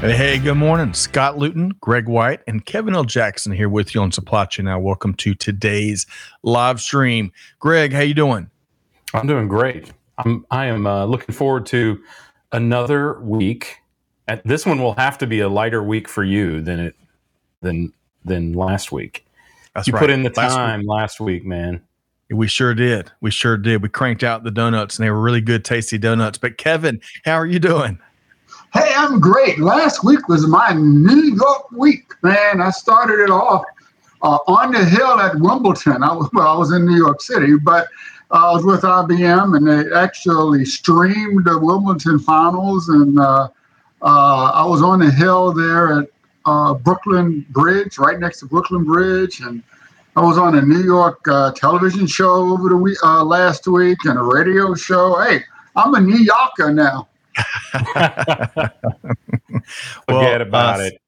[0.00, 0.94] Hey, hey, good morning.
[0.94, 3.02] Scott Luton, Greg White, and Kevin L.
[3.02, 4.78] Jackson here with you on Supply Chain Now.
[4.78, 6.06] Welcome to today's
[6.44, 7.32] live stream.
[7.58, 8.48] Greg, how you doing?
[9.12, 9.92] I'm doing great.
[10.18, 12.00] I'm I am uh, looking forward to
[12.52, 13.78] another week.
[14.28, 16.94] And this one will have to be a lighter week for you than it
[17.60, 17.92] than
[18.24, 19.26] than last week.
[19.74, 20.00] That's you right.
[20.00, 21.82] put in the Last time last week, man.
[22.30, 23.10] we sure did.
[23.20, 23.82] We sure did.
[23.82, 26.38] We cranked out the donuts, and they were really good, tasty donuts.
[26.38, 27.98] But Kevin, how are you doing?
[28.74, 29.58] Hey, I'm great.
[29.58, 32.60] Last week was my New York week, man.
[32.60, 33.64] I started it off
[34.20, 36.02] uh, on the hill at Wimbledon.
[36.02, 37.88] I was, well, I was in New York City, but
[38.30, 42.90] I was with IBM, and they actually streamed the Wimbledon finals.
[42.90, 43.48] And uh,
[44.02, 46.08] uh, I was on the hill there at
[46.44, 49.62] uh, Brooklyn Bridge, right next to Brooklyn Bridge, and
[50.14, 53.98] I was on a New York uh, television show over the week uh, last week
[54.04, 55.18] and a radio show.
[55.22, 55.42] Hey,
[55.74, 57.08] I'm a New Yorker now.
[60.08, 61.00] Forget Well, about uh, it.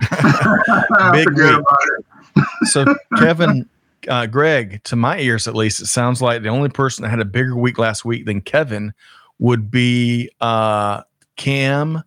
[1.12, 1.58] Big Forget week.
[1.58, 2.04] about it.
[2.64, 2.84] So,
[3.18, 3.68] Kevin,
[4.08, 7.20] uh, Greg, to my ears at least, it sounds like the only person that had
[7.20, 8.92] a bigger week last week than Kevin
[9.38, 11.02] would be uh,
[11.36, 12.02] Cam.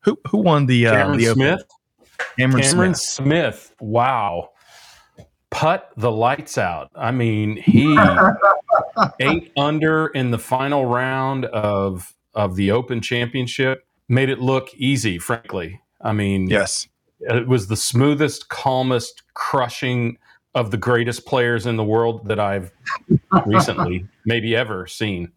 [0.00, 1.40] Who who won the uh, Cameron the Open?
[1.40, 1.62] Smith.
[2.38, 3.54] Cameron, Cameron Smith.
[3.56, 3.74] Smith.
[3.80, 4.50] Wow.
[5.50, 6.90] Put the lights out.
[6.94, 7.98] I mean, he
[9.20, 15.18] eight under in the final round of of the Open Championship made it look easy.
[15.18, 16.88] Frankly, I mean, Yes.
[17.20, 20.18] it was the smoothest, calmest, crushing
[20.54, 22.70] of the greatest players in the world that I've
[23.46, 25.32] recently, maybe ever seen.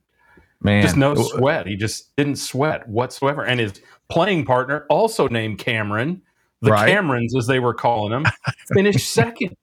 [0.62, 1.68] Man, Just no sweat.
[1.68, 3.44] He just didn't sweat whatsoever.
[3.46, 3.80] And his
[4.10, 6.22] playing partner, also named Cameron,
[6.62, 6.90] the Right.
[6.90, 8.26] Camerons as they were calling him,
[8.74, 9.56] finished second.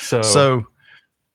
[0.00, 0.66] So, So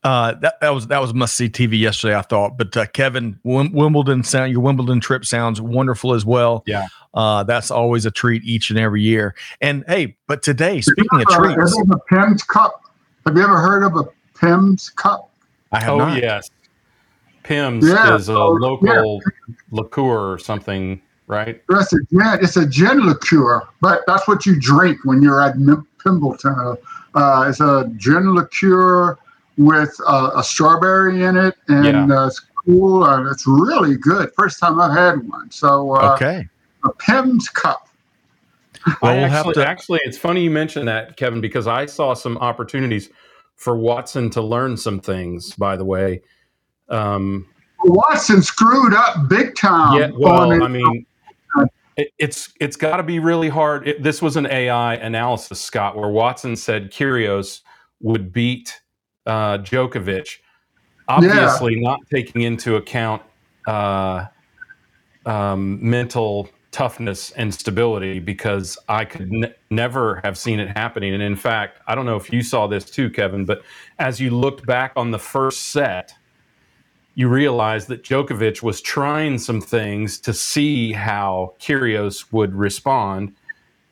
[0.03, 2.15] uh, that that was that was must see TV yesterday.
[2.15, 6.63] I thought, but uh, Kevin Wim- Wimbledon sound your Wimbledon trip sounds wonderful as well.
[6.65, 6.87] Yeah.
[7.13, 9.35] uh, that's always a treat each and every year.
[9.61, 12.81] And hey, but today, speaking of Uh, treats, is a Pimm's Cup?
[13.25, 14.05] Have you ever heard of a
[14.39, 15.29] Pimm's Cup?
[15.71, 16.21] I have oh not.
[16.21, 16.49] yes,
[17.43, 19.21] Pimm's Yeah, is a so, local
[19.71, 21.61] liqueur or something, right?
[21.69, 25.57] It's a gin, it's a gin liqueur, but that's what you drink when you're at
[25.59, 26.77] Mim- Pimbleton.
[27.13, 29.17] Uh, it's a gin liqueur
[29.65, 34.29] with uh, a strawberry in it, and uh, it's cool and it's really good.
[34.37, 35.49] First time I've had one.
[35.51, 36.47] So uh, Okay.
[36.83, 37.87] a Pimm's Cup.
[39.01, 41.85] Well, I we'll have actually, to- actually, it's funny you mentioned that, Kevin, because I
[41.85, 43.09] saw some opportunities
[43.55, 45.53] for Watson to learn some things.
[45.53, 46.21] By the way,
[46.89, 47.47] um,
[47.83, 49.99] Watson screwed up big time.
[49.99, 50.09] yeah.
[50.17, 50.63] Well.
[50.63, 51.05] I mean,
[51.97, 53.87] it, it's it's got to be really hard.
[53.87, 57.61] It, this was an AI analysis, Scott, where Watson said Kyrgios
[57.99, 58.80] would beat
[59.25, 60.37] uh, Djokovic,
[61.07, 63.21] obviously not taking into account
[63.67, 64.25] uh,
[65.25, 71.13] um, mental toughness and stability because I could ne- never have seen it happening.
[71.13, 73.61] And in fact, I don't know if you saw this too, Kevin, but
[73.99, 76.13] as you looked back on the first set,
[77.15, 83.35] you realized that Djokovic was trying some things to see how Kyrgios would respond.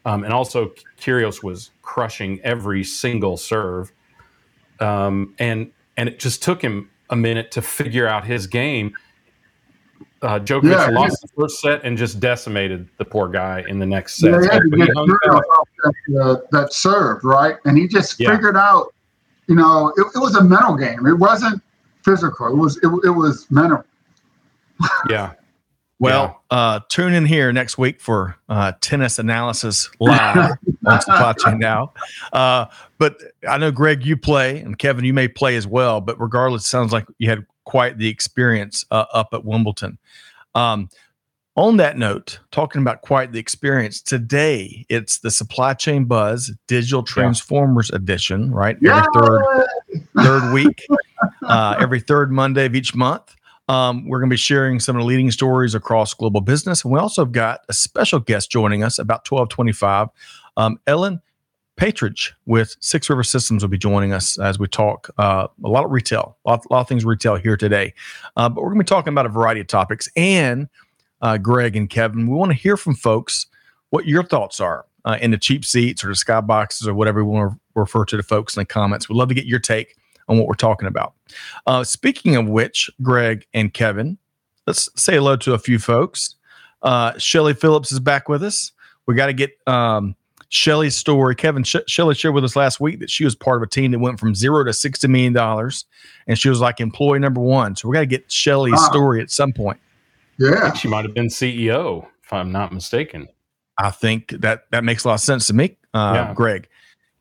[0.06, 3.92] Um, and also, Kyrgios was crushing every single serve.
[4.80, 8.94] Um, and, and it just took him a minute to figure out his game.
[10.22, 13.86] Uh, Djokovic Yeah, lost the first set and just decimated the poor guy in the
[13.86, 14.32] next set.
[14.32, 15.44] Yeah, he had to But he hung Kyrgios tough.
[15.58, 17.56] off that, uh, that served, right?
[17.66, 18.36] And he just Yeah.
[18.36, 18.94] figured out,
[19.48, 21.08] you know, it, it was a mental game.
[21.08, 21.62] It wasn't
[22.04, 22.48] physical.
[22.48, 23.84] It was it, it was mental.
[25.10, 25.34] yeah.
[26.00, 31.60] Well, uh, tune in here next week for uh, tennis analysis live on Supply Chain
[31.60, 31.94] Now.
[32.32, 36.00] Uh, but I know Greg, you play, and Kevin, you may play as well.
[36.00, 39.98] But regardless, it sounds like you had quite the experience uh, up at Wimbledon.
[40.56, 40.90] Um,
[41.56, 47.04] on that note, talking about quite the experience today, it's the Supply Chain Buzz Digital
[47.04, 48.78] Transformers Edition, right?
[48.80, 49.04] Yeah.
[49.06, 49.68] Every third
[50.24, 50.88] third week,
[51.44, 53.36] uh, every third Monday of each month.
[53.70, 56.84] Um, we're going to be sharing some of the leading stories across global business.
[56.84, 60.10] And we also have got a special guest joining us about 1225.
[60.58, 61.22] Um, Ellen
[61.78, 65.86] Patridge with Six River Systems will be joining us as we talk uh, a lot
[65.86, 67.94] of retail, a lot, a lot of things retail here today.
[68.38, 70.10] Uh, but we're going to be talking about a variety of topics.
[70.18, 70.68] And
[71.22, 73.48] uh, Greg and Kevin, we want to hear from folks
[73.92, 74.86] what your thoughts are.
[75.06, 78.18] uh, in the cheap seats or the skyboxes or whatever we want to refer to
[78.18, 79.10] the folks in the comments.
[79.10, 79.96] We'd love to get your take
[80.30, 81.14] on what we're talking about.
[81.68, 84.18] Uh, speaking of which, Greg and Kevin,
[84.66, 86.36] let's say hello to a few folks.
[86.82, 88.72] Uh, Shelly Phillips is back with us.
[89.06, 90.16] We got to get um,
[90.50, 91.36] Shelly's story.
[91.36, 93.92] Kevin Sh- Shelly shared with us last week that she was part of a team
[93.92, 95.86] that went from zero to sixty million dollars,
[96.28, 97.76] and she was like employee number one.
[97.76, 98.90] So we got to get Shelly's wow.
[98.90, 99.80] story at some point.
[100.38, 103.28] Yeah, she might have been CEO if I'm not mistaken.
[103.78, 106.34] I think that that makes a lot of sense to me, uh, yeah.
[106.34, 106.68] Greg.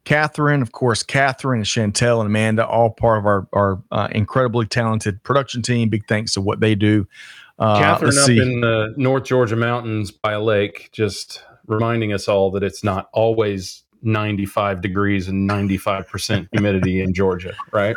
[0.08, 4.64] Catherine, of course, Catherine and Chantel and Amanda, all part of our our uh, incredibly
[4.64, 5.90] talented production team.
[5.90, 7.06] Big thanks to what they do.
[7.58, 8.40] Uh, Catherine up see.
[8.40, 13.10] in the North Georgia mountains by a lake, just reminding us all that it's not
[13.12, 17.94] always 95 degrees and 95% humidity in Georgia, right?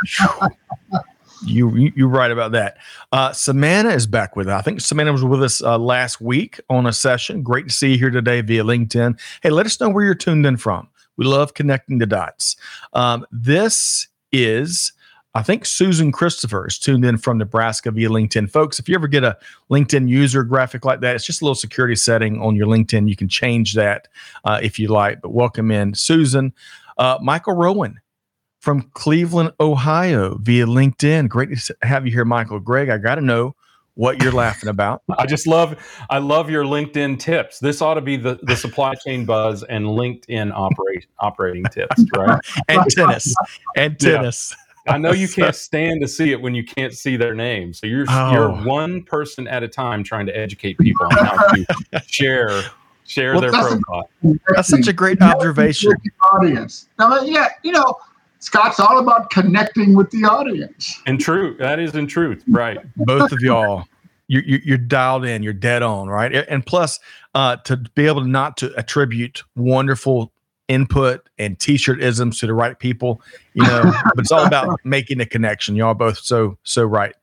[1.45, 2.77] you, you you're right about that.
[3.11, 4.59] Uh, Samantha is back with us.
[4.59, 7.43] I think Samantha was with us uh, last week on a session.
[7.43, 9.19] Great to see you here today via LinkedIn.
[9.41, 10.87] Hey, let us know where you're tuned in from.
[11.17, 12.55] We love connecting the dots.
[12.93, 14.93] Um, this is
[15.33, 18.49] I think Susan Christopher is tuned in from Nebraska via LinkedIn.
[18.51, 19.37] Folks, if you ever get a
[19.69, 23.07] LinkedIn user graphic like that, it's just a little security setting on your LinkedIn.
[23.07, 24.09] You can change that
[24.43, 25.21] uh, if you like.
[25.21, 26.51] But welcome in, Susan.
[26.97, 28.00] Uh, Michael Rowan
[28.61, 31.27] from Cleveland, Ohio via LinkedIn.
[31.27, 32.59] Great to have you here, Michael.
[32.59, 33.55] Greg, I got to know
[33.95, 35.01] what you're laughing about.
[35.17, 35.75] I just love
[36.09, 37.59] I love your LinkedIn tips.
[37.59, 42.39] This ought to be the, the supply chain buzz and LinkedIn operate, operating tips, right?
[42.69, 43.35] and tennis.
[43.75, 44.55] And tennis.
[44.85, 44.93] Yeah.
[44.93, 47.73] I know you can't stand to see it when you can't see their name.
[47.73, 48.31] So you're oh.
[48.31, 51.65] you're one person at a time trying to educate people on how to
[52.05, 52.63] share
[53.07, 54.09] share well, their profile.
[54.23, 55.93] A, that's such a great observation.
[56.31, 56.87] Audience.
[56.99, 57.95] Now, yeah, you know,
[58.41, 60.99] Scott's all about connecting with the audience.
[61.05, 62.79] And true, that is in truth, right?
[62.97, 63.85] Both of y'all.
[64.27, 65.43] You're, you're dialed in.
[65.43, 66.33] You're dead on, right?
[66.33, 66.99] And plus,
[67.35, 70.31] uh, to be able to not to attribute wonderful
[70.69, 73.21] input and t-shirt isms to the right people,
[73.53, 75.75] you know, but it's all about making a connection.
[75.75, 77.13] Y'all both so, so right.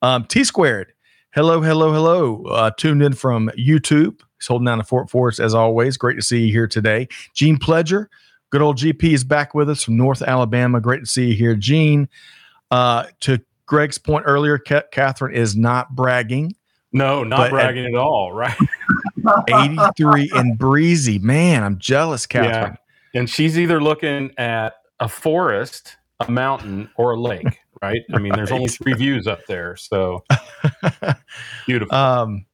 [0.00, 0.92] Um, T squared.
[1.34, 2.44] Hello, hello, hello.
[2.44, 4.20] Uh, tuned in from YouTube.
[4.38, 5.96] He's holding down the Fort for us as always.
[5.96, 7.08] Great to see you here today.
[7.34, 8.06] Gene Pledger,
[8.54, 10.80] good old GP is back with us from North Alabama.
[10.80, 12.08] Great to see you here, Gene.
[12.70, 16.54] Uh, to Greg's point earlier, Catherine is not bragging.
[16.92, 18.56] No, not bragging at, at, all, right?
[19.52, 21.18] 83 and breezy.
[21.18, 22.78] Man, I'm jealous, Catherine.
[23.12, 28.02] And she's either looking at a forest, a mountain, or a lake, right?
[28.14, 29.74] I mean, there's only three views up there.
[29.74, 30.22] So
[31.66, 31.92] beautiful.
[31.92, 32.46] Um,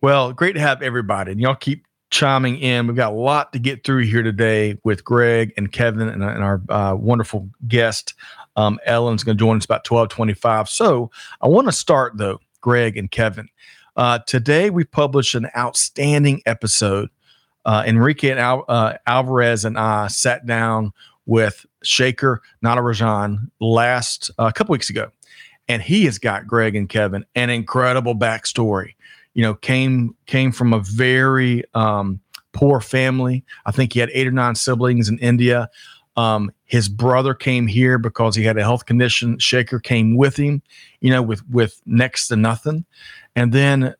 [0.00, 1.32] well, great to have everybody.
[1.32, 2.86] And y'all keep chiming in.
[2.86, 6.42] We've got a lot to get through here today with Greg and Kevin and, and
[6.42, 8.14] our uh, wonderful guest.
[8.56, 10.68] Um, Ellen's going to join us about 1225.
[10.68, 11.10] So
[11.40, 13.48] I want to start, though, Greg and Kevin.
[13.96, 17.10] Uh, today, we published an outstanding episode
[17.64, 20.92] uh, Enrique and Al, uh, Alvarez and I sat down
[21.26, 25.10] with Shekar Natarajan last uh, a couple weeks ago,
[25.68, 28.94] and he has got Greg and Kevin an incredible backstory.
[29.34, 32.20] You know, came came from a very um,
[32.52, 33.44] poor family.
[33.66, 35.68] I think he had eight or nine siblings in India.
[36.16, 39.38] Um, his brother came here because he had a health condition.
[39.38, 40.62] Shekar came with him,
[41.00, 42.84] you know, with with next to nothing,
[43.36, 43.94] and then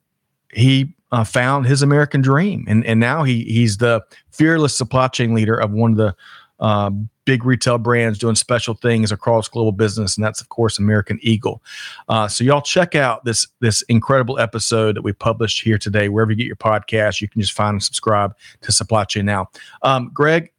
[0.53, 4.01] he uh, found his American dream, and and now he he's the
[4.31, 6.15] fearless supply chain leader of one of the
[6.61, 6.91] uh,
[7.25, 11.61] big retail brands doing special things across global business, and that's of course American Eagle.
[12.07, 16.07] Uh, so y'all check out this this incredible episode that we published here today.
[16.07, 19.49] Wherever you get your podcast, you can just find and subscribe to Supply Chain Now.
[19.81, 20.51] Um, Greg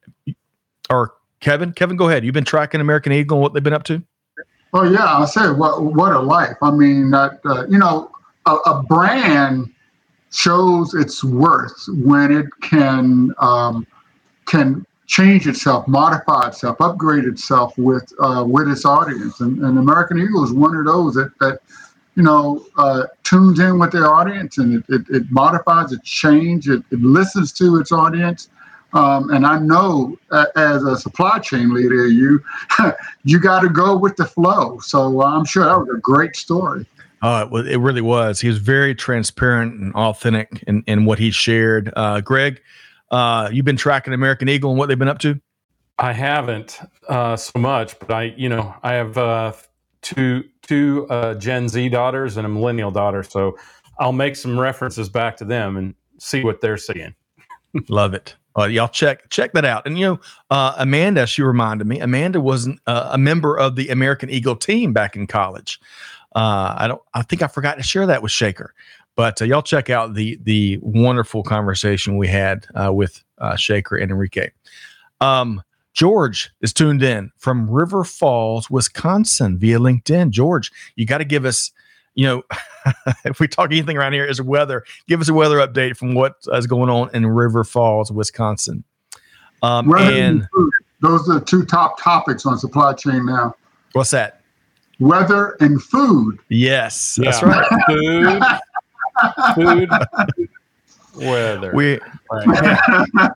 [0.90, 2.24] or Kevin, Kevin, go ahead.
[2.24, 4.02] You've been tracking American Eagle and what they've been up to.
[4.74, 6.56] Oh yeah, I say what what a life.
[6.62, 8.10] I mean that uh, you know
[8.46, 9.70] a, a brand
[10.32, 13.86] shows its worth when it can um,
[14.46, 19.40] can change itself, modify itself, upgrade itself with uh, with its audience.
[19.40, 21.60] And, and, American Eagle is one of those that that
[22.14, 26.78] you know uh, tunes in with their audience and it, it, it modifies, it changes,
[26.78, 28.48] it, it, listens to its audience.
[28.94, 32.42] Um, and I know uh, as a supply chain leader, you
[33.24, 34.78] you got to go with the flow.
[34.80, 36.86] So I'm sure that was a great story.
[37.22, 38.40] It, it really was.
[38.40, 41.92] He was very transparent and authentic in, in what he shared.
[41.94, 42.60] Uh, Greg,
[43.12, 45.40] uh, you've been tracking American Eagle and what they've been up to?
[45.98, 49.52] I haven't uh, so much, but I, you know, I have uh,
[50.00, 53.56] two two uh, Gen Z daughters and a millennial daughter, so
[54.00, 57.14] I'll make some references back to them and see what they're seeing.
[57.88, 58.34] Love it.
[58.58, 59.86] Uh, y'all check check that out.
[59.86, 63.88] And you know, uh, Amanda, she reminded me, Amanda wasn't uh, a member of the
[63.88, 65.80] American Eagle team back in college.
[66.34, 67.02] Uh, I don't.
[67.14, 68.68] I think I forgot to share that with Shekar,
[69.14, 74.00] But uh, y'all check out the the wonderful conversation we had uh, with uh, Shekar
[74.00, 74.50] and Enrique.
[75.20, 80.30] Um, George is tuned in from River Falls, Wisconsin via LinkedIn.
[80.30, 81.70] George, you got to give us,
[82.14, 82.42] you know,
[83.24, 86.36] if we talk anything around here is weather, give us a weather update from what
[86.54, 88.84] is going on in River Falls, Wisconsin.
[89.62, 90.72] Um, and food.
[91.00, 93.54] those are the two top topics on supply chain now.
[93.92, 94.40] What's that?
[94.98, 96.38] Weather and food.
[96.48, 97.30] Yes, yeah.
[97.30, 97.66] that's right.
[97.86, 98.42] food,
[99.54, 99.88] food,
[101.16, 101.72] weather.
[101.74, 101.98] We
[102.30, 103.30] right.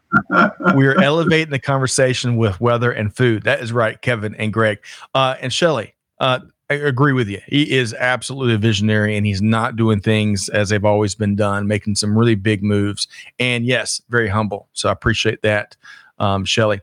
[0.75, 3.43] we are elevating the conversation with weather and food.
[3.45, 4.79] That is right, Kevin and Greg
[5.15, 5.95] uh, and Shelly.
[6.19, 7.41] Uh, I agree with you.
[7.47, 11.69] He is absolutely a visionary, and he's not doing things as they've always been done,
[11.69, 13.07] making some really big moves.
[13.39, 14.69] And yes, very humble.
[14.73, 15.77] So I appreciate that,
[16.19, 16.81] um, Shelly.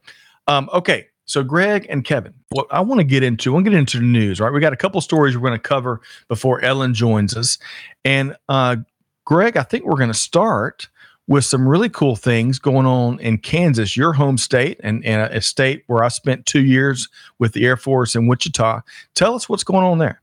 [0.48, 3.72] Um, okay, so Greg and Kevin, what I want to get into, I want to
[3.72, 4.40] get into the news.
[4.40, 7.58] Right, we got a couple stories we're going to cover before Ellen joins us,
[8.04, 8.78] and uh,
[9.26, 10.90] Greg, I think we're going to start
[11.28, 15.42] with some really cool things going on in Kansas, your home state, and, and a
[15.42, 17.08] state where I spent two years
[17.40, 18.82] with the Air Force in Wichita.
[19.16, 20.22] Tell us what's going on there.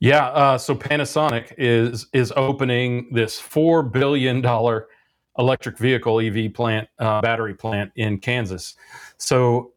[0.00, 4.86] Yeah, uh, so Panasonic is is opening this four billion dollar
[5.38, 8.76] electric vehicle EV plant, uh, battery plant in Kansas.
[9.16, 9.72] So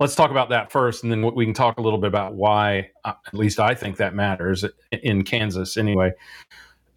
[0.00, 2.90] let's talk about that first, and then we can talk a little bit about why,
[3.04, 6.12] uh, at least I think that matters in Kansas anyway.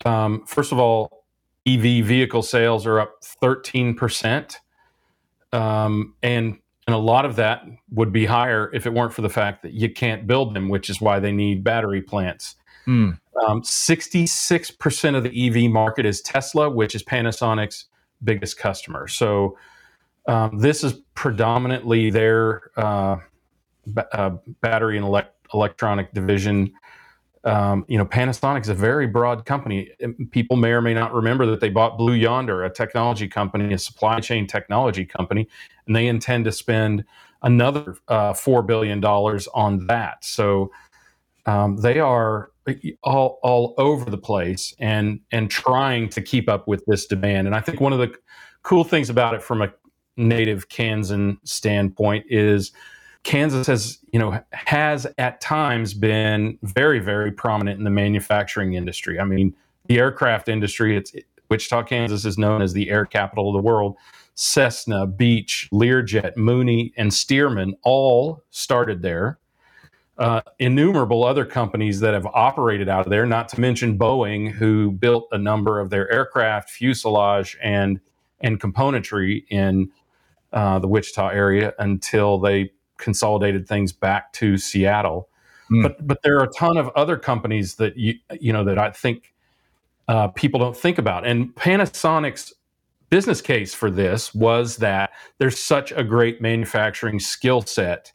[0.05, 1.25] Um, first of all,
[1.67, 4.55] EV vehicle sales are up 13%.
[5.51, 9.29] Um, and, and a lot of that would be higher if it weren't for the
[9.29, 12.55] fact that you can't build them, which is why they need battery plants.
[12.85, 13.19] Mm.
[13.47, 17.85] Um, 66% of the EV market is Tesla, which is Panasonic's
[18.23, 19.07] biggest customer.
[19.07, 19.57] So
[20.27, 23.17] um, this is predominantly their uh,
[24.11, 26.73] uh, battery and elect- electronic division
[27.45, 29.91] um, you know, Panasonic is a very broad company.
[30.31, 33.77] People may or may not remember that they bought Blue Yonder, a technology company, a
[33.77, 35.47] supply chain technology company,
[35.85, 37.05] and they intend to spend
[37.43, 40.25] another uh, four billion dollars on that.
[40.25, 40.71] So
[41.45, 42.51] um, they are
[43.03, 47.45] all all over the place and and trying to keep up with this demand.
[47.45, 48.11] And I think one of the
[48.63, 49.71] cool things about it, from a
[50.17, 52.71] native Kansan standpoint, is
[53.23, 59.19] Kansas has, you know, has at times been very, very prominent in the manufacturing industry.
[59.19, 59.55] I mean,
[59.87, 61.13] the aircraft industry, it's
[61.49, 63.97] Wichita, Kansas is known as the air capital of the world.
[64.35, 69.39] Cessna, Beech, Learjet, Mooney, and Stearman all started there.
[70.17, 74.91] Uh, innumerable other companies that have operated out of there, not to mention Boeing, who
[74.91, 77.99] built a number of their aircraft fuselage and
[78.41, 79.89] and componentry in
[80.55, 85.29] uh, the Wichita area until they consolidated things back to Seattle.
[85.69, 85.83] Mm.
[85.83, 88.91] But but there are a ton of other companies that you you know that I
[88.91, 89.33] think
[90.07, 91.25] uh, people don't think about.
[91.25, 92.53] And Panasonic's
[93.09, 98.13] business case for this was that there's such a great manufacturing skill set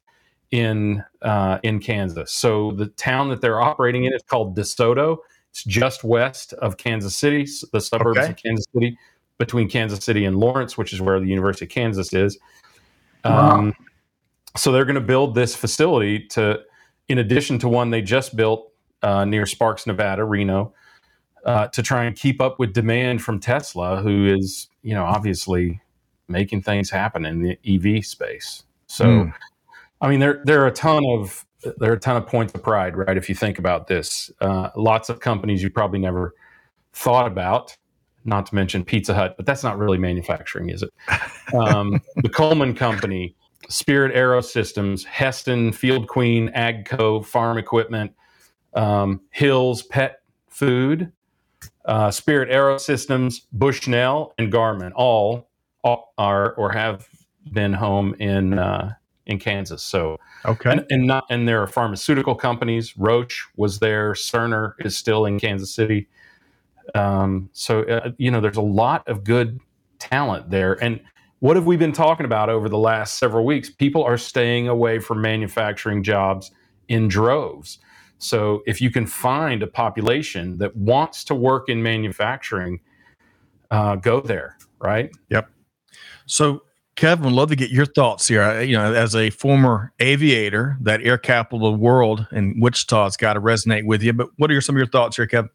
[0.51, 2.33] in uh, in Kansas.
[2.33, 5.19] So the town that they're operating in is called DeSoto.
[5.51, 8.31] It's just west of Kansas City, the suburbs okay.
[8.31, 8.97] of Kansas City,
[9.41, 12.39] between Kansas City and Lawrence, which is where the University of Kansas is.
[13.25, 13.73] Um, wow
[14.57, 16.61] so they're going to build this facility to,
[17.09, 20.75] in addition to one they just built uh, near Sparks, Nevada, Reno,
[21.45, 25.81] uh, to try and keep up with demand from Tesla, who is, you know, obviously
[26.29, 28.65] making things happen in the EV space.
[28.87, 29.35] So, mm.
[30.01, 31.47] I mean, there there are a ton of
[31.79, 33.17] there are a ton of points of pride, right?
[33.17, 36.35] If you think about this, uh, lots of companies you probably never
[36.93, 37.77] thought about.
[38.25, 40.93] Not to mention Pizza Hut, but that's not really manufacturing, is it?
[41.55, 43.35] Um, the Coleman Company,
[43.69, 48.13] Spirit AeroSystems, Hesston, Field Queen, Agco, Farm Equipment,
[48.75, 51.13] um, Hill's Pet Food,
[51.87, 55.49] uh, Spirit AeroSystems, Bushnell, and Garmin all,
[55.83, 57.09] all, are or have
[57.53, 58.95] been home in uh,
[59.27, 59.83] in Kansas.
[59.83, 62.97] So okay, and, and, not and there are pharmaceutical companies.
[62.97, 64.13] Roche was there.
[64.13, 66.09] Cerner is still in Kansas City.
[66.95, 69.61] Um, so uh, you know, there's a lot of good
[69.99, 71.01] talent there, and
[71.41, 73.71] what have we been talking about over the last several weeks?
[73.71, 76.51] People are staying away from manufacturing jobs
[76.89, 77.79] in droves.
[78.19, 82.81] So if you can find a population that wants to work in manufacturing,
[83.71, 85.11] uh, go there, right?
[85.31, 85.49] Yep.
[86.27, 86.63] So
[86.97, 88.61] Kevin, would love to get your thoughts here.
[88.61, 93.35] You know, as a former aviator, that air capital of the world in Wichita's got
[93.35, 94.13] to resonate with you.
[94.13, 95.49] But what are some of your thoughts here, Kevin?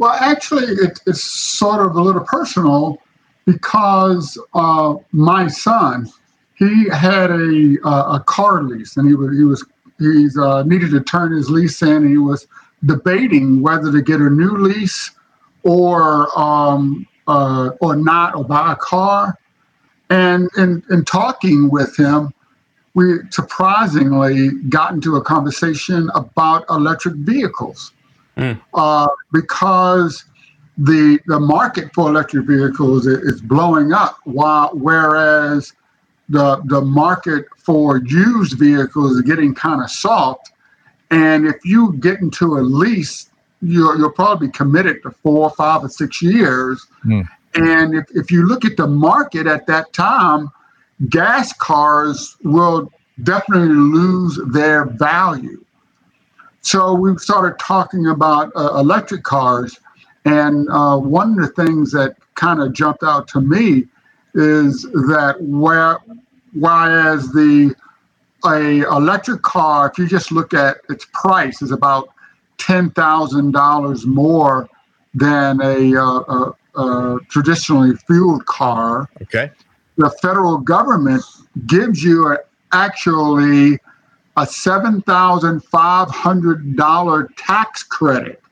[0.00, 3.02] Well, actually, it, it's sort of a little personal
[3.44, 6.10] because uh, my son
[6.56, 9.62] he had a uh, a car lease and he was he was
[9.98, 12.46] he's uh, needed to turn his lease in and he was
[12.86, 15.10] debating whether to get a new lease
[15.64, 19.38] or um, uh, or not, or buy a car.
[20.08, 22.32] And in, in talking with him,
[22.94, 27.92] we surprisingly got into a conversation about electric vehicles
[28.40, 28.60] mm.
[28.74, 30.24] uh, because
[30.78, 35.72] the the market for electric vehicles is blowing up, while whereas
[36.28, 40.52] the the market for used vehicles is getting kind of soft.
[41.10, 43.30] And if you get into a lease,
[43.62, 46.86] you're, you'll probably be committed to four, five, or six years.
[47.04, 47.28] Mm.
[47.56, 50.50] And if, if you look at the market at that time,
[51.08, 52.92] gas cars will
[53.22, 55.64] definitely lose their value.
[56.62, 59.78] So we started talking about uh, electric cars.
[60.24, 63.86] And uh, one of the things that kind of jumped out to me
[64.34, 65.98] is that where,
[66.52, 67.74] whereas the
[68.46, 72.08] a electric car, if you just look at its price, is about
[72.56, 74.68] ten thousand dollars more
[75.14, 79.08] than a, uh, a, a, traditionally fueled car.
[79.22, 79.50] Okay.
[79.96, 81.22] The federal government
[81.66, 82.38] gives you
[82.72, 83.78] actually
[84.36, 88.42] a seven thousand five hundred dollar tax credit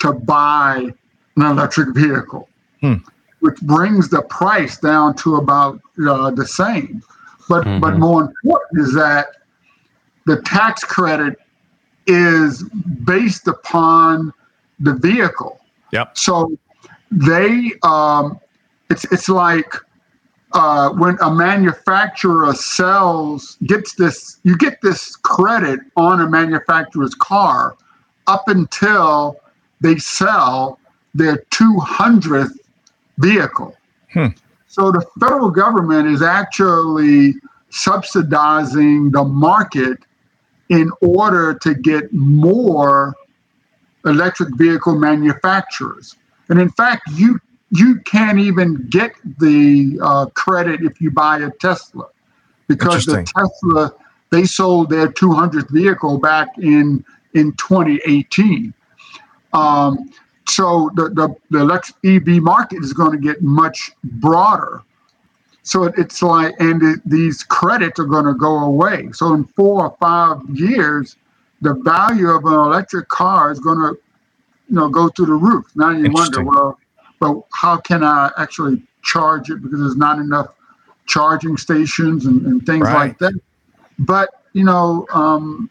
[0.00, 0.92] to buy
[1.36, 2.48] an electric vehicle,
[2.80, 2.94] hmm.
[3.40, 7.02] which brings the price down to about uh, the same.
[7.48, 7.80] But mm-hmm.
[7.80, 9.28] but more important is that
[10.26, 11.38] the tax credit
[12.06, 12.64] is
[13.04, 14.32] based upon
[14.80, 15.60] the vehicle.
[15.92, 16.18] Yep.
[16.18, 16.56] So
[17.10, 18.40] they um,
[18.90, 19.74] it's it's like
[20.52, 27.76] uh, when a manufacturer sells gets this you get this credit on a manufacturer's car
[28.26, 29.40] up until
[29.80, 30.78] they sell
[31.14, 32.56] their 200th
[33.18, 33.76] vehicle.
[34.12, 34.28] Hmm.
[34.68, 37.34] So the federal government is actually
[37.70, 39.98] subsidizing the market
[40.68, 43.14] in order to get more
[44.04, 46.16] electric vehicle manufacturers.
[46.48, 51.50] And in fact, you you can't even get the uh, credit if you buy a
[51.50, 52.06] Tesla
[52.68, 53.92] because the Tesla
[54.30, 58.72] they sold their 200th vehicle back in in 2018.
[59.52, 60.10] Um,
[60.48, 64.82] so the, the, the electric EV market is going to get much broader.
[65.62, 69.10] So it's like, and it, these credits are going to go away.
[69.12, 71.16] So in four or five years,
[71.60, 73.98] the value of an electric car is going to,
[74.68, 75.66] you know, go through the roof.
[75.74, 76.78] Now you wonder, well,
[77.20, 80.48] but how can I actually charge it because there's not enough
[81.06, 82.94] charging stations and, and things right.
[82.94, 83.32] like that.
[83.98, 85.70] But you know, um,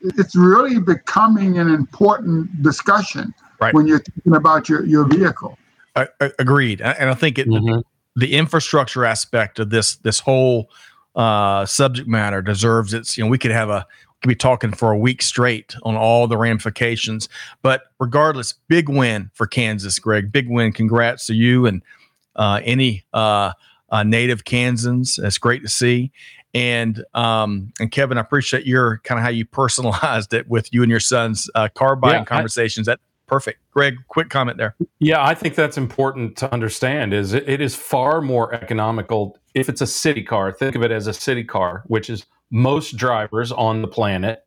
[0.00, 3.72] it's really becoming an important discussion right.
[3.74, 5.58] when you're thinking about your, your vehicle.
[5.96, 7.80] I, I, agreed, and I think it, mm-hmm.
[8.16, 10.70] the infrastructure aspect of this this whole
[11.14, 13.16] uh, subject matter deserves its.
[13.16, 13.86] You know, we could have a
[14.24, 17.28] could be talking for a week straight on all the ramifications.
[17.60, 20.32] But regardless, big win for Kansas, Greg.
[20.32, 20.72] Big win.
[20.72, 21.82] Congrats to you and
[22.34, 23.52] uh, any uh,
[23.90, 25.16] uh, native Kansans.
[25.16, 26.10] That's great to see.
[26.54, 30.82] And um, and Kevin, I appreciate your kind of how you personalized it with you
[30.82, 32.88] and your son's uh, car buying yeah, conversations.
[32.88, 33.60] I, that perfect.
[33.72, 34.74] Greg, quick comment there.
[35.00, 37.12] Yeah, I think that's important to understand.
[37.12, 40.50] Is it, it is far more economical if it's a city car.
[40.50, 44.46] Think of it as a city car, which is most drivers on the planet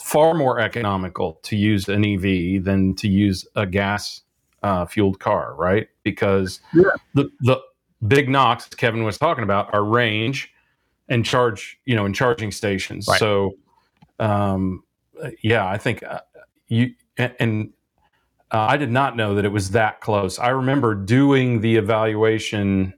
[0.00, 4.22] far more economical to use an EV than to use a gas
[4.62, 5.88] uh, fueled car, right?
[6.04, 6.84] Because yeah.
[7.14, 7.60] the the
[8.06, 10.52] big knocks Kevin was talking about are range
[11.08, 13.08] and charge, you know, and charging stations.
[13.08, 13.18] Right.
[13.18, 13.56] So,
[14.20, 14.84] um,
[15.42, 16.20] yeah, I think uh,
[16.68, 17.72] you and
[18.52, 20.38] uh, I did not know that it was that close.
[20.38, 22.94] I remember doing the evaluation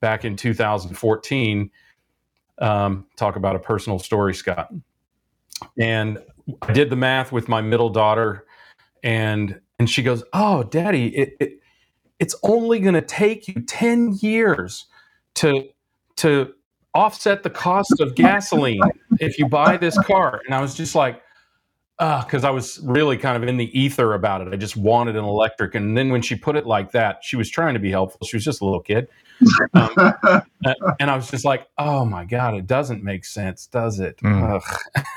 [0.00, 1.70] back in 2014
[2.60, 4.72] um, talk about a personal story, Scott.
[5.78, 6.18] And
[6.62, 8.46] I did the math with my middle daughter,
[9.02, 11.60] and and she goes, "Oh, Daddy, it, it
[12.18, 14.86] it's only going to take you ten years
[15.36, 15.68] to
[16.16, 16.52] to
[16.94, 18.80] offset the cost of gasoline
[19.20, 21.22] if you buy this car." And I was just like,
[21.98, 24.48] because uh, I was really kind of in the ether about it.
[24.52, 25.74] I just wanted an electric.
[25.74, 28.26] And then when she put it like that, she was trying to be helpful.
[28.26, 29.06] She was just a little kid.
[29.74, 30.42] Um,
[31.00, 34.16] and I was just like, oh my God, it doesn't make sense, does it?
[34.18, 34.62] Mm.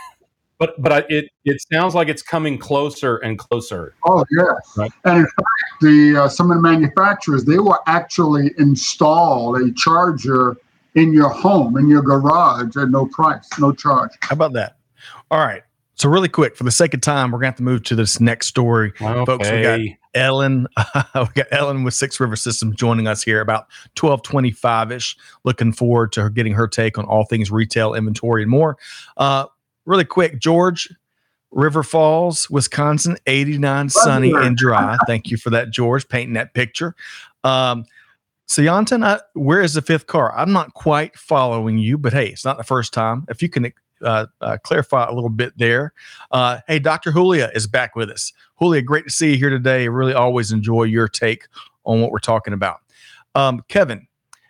[0.59, 3.95] but but I, it, it sounds like it's coming closer and closer.
[4.05, 4.77] Oh, yes.
[4.77, 4.91] Right?
[5.05, 10.57] And in fact, the, uh, some of the manufacturers, they will actually install a charger
[10.95, 14.11] in your home, in your garage at no price, no charge.
[14.21, 14.77] How about that?
[15.31, 15.63] All right.
[15.95, 17.95] So really quick, for the sake of time, we're going to have to move to
[17.95, 19.25] this next story, okay.
[19.25, 19.49] folks.
[19.49, 19.79] We got
[20.13, 20.67] Ellen.
[21.15, 25.17] we got Ellen with Six River Systems joining us here about twelve twenty-five ish.
[25.43, 28.77] Looking forward to her getting her take on all things retail, inventory, and more.
[29.17, 29.45] Uh,
[29.85, 30.89] really quick, George,
[31.51, 34.97] River Falls, Wisconsin, 89, sunny and dry.
[35.07, 36.95] Thank you for that, George, painting that picture.
[37.43, 37.85] Um,
[38.47, 40.35] Sayantan, where is the fifth car?
[40.37, 43.25] I'm not quite following you, but hey, it's not the first time.
[43.29, 43.71] If you can
[44.03, 45.93] uh, uh, clarify a little bit there.
[46.31, 47.11] Uh, hey, Dr.
[47.11, 48.31] Julia is back with us.
[48.59, 49.87] Julia, great to see you here today.
[49.87, 51.47] Really always enjoy your take
[51.85, 52.81] on what we're talking about.
[53.35, 54.07] Um, Kevin,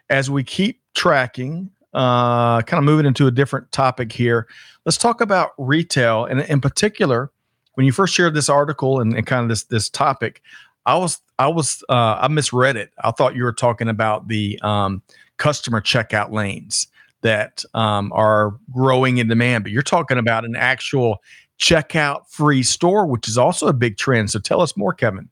[0.10, 4.48] as we keep tracking, uh, kind of moving into a different topic here,
[4.86, 6.26] let's talk about retail.
[6.26, 7.32] And in particular,
[7.76, 10.42] when you first shared this article and, and kind of this this topic,
[10.86, 12.92] I was I was uh, I misread it.
[13.04, 15.02] I thought you were talking about the um,
[15.38, 16.88] customer checkout lanes
[17.24, 21.18] that um, are growing in demand, but you're talking about an actual
[21.60, 24.30] checkout free store, which is also a big trend.
[24.30, 25.30] So tell us more, Kevin.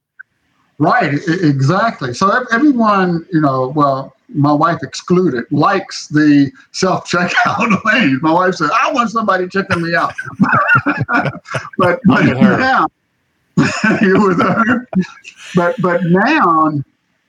[0.80, 2.14] Right, exactly.
[2.14, 8.20] So everyone, you know, well, my wife excluded, likes the self checkout lane.
[8.22, 10.14] My wife said, "I want somebody checking me out,"
[11.78, 12.88] but, but now
[14.02, 14.88] you were there.
[15.56, 16.72] But but now,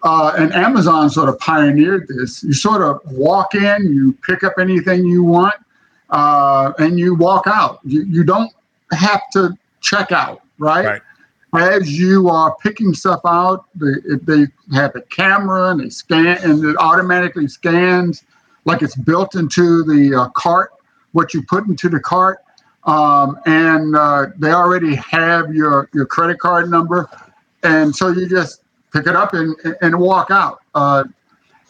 [0.02, 2.42] uh, and Amazon sort of pioneered this.
[2.42, 5.54] You sort of walk in, you pick up anything you want,
[6.10, 7.80] uh, and you walk out.
[7.84, 8.52] You you don't
[8.92, 10.84] have to check out, right?
[10.84, 11.02] right.
[11.54, 16.64] As you are picking stuff out, they, they have a camera and they scan, and
[16.64, 18.24] it automatically scans
[18.64, 20.72] like it's built into the uh, cart.
[21.12, 22.38] What you put into the cart,
[22.84, 27.08] um, and uh, they already have your your credit card number,
[27.62, 28.61] and so you just
[28.92, 30.60] pick it up and and walk out.
[30.74, 31.04] Uh,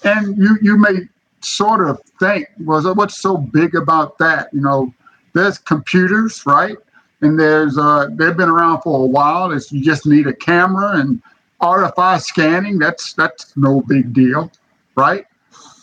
[0.05, 1.09] and you you may
[1.41, 4.49] sort of think, was well, what's so big about that?
[4.53, 4.93] You know,
[5.33, 6.77] there's computers, right?
[7.21, 9.53] And there's uh, they've been around for a while.
[9.53, 11.23] It's you just need a camera and
[11.61, 12.79] RFI scanning.
[12.79, 14.51] That's that's no big deal,
[14.97, 15.27] right?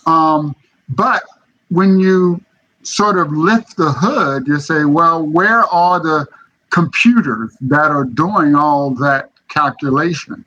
[0.05, 0.55] Um,
[0.89, 1.23] but
[1.69, 2.41] when you
[2.83, 6.27] sort of lift the hood, you say, well, where are the
[6.71, 10.45] computers that are doing all that calculation?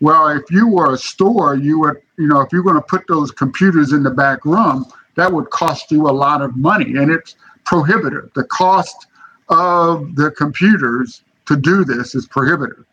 [0.00, 3.06] Well, if you were a store, you would, you know, if you're going to put
[3.06, 4.86] those computers in the back room,
[5.16, 8.30] that would cost you a lot of money and it's prohibitive.
[8.34, 9.06] The cost
[9.48, 12.84] of the computers to do this is prohibitive.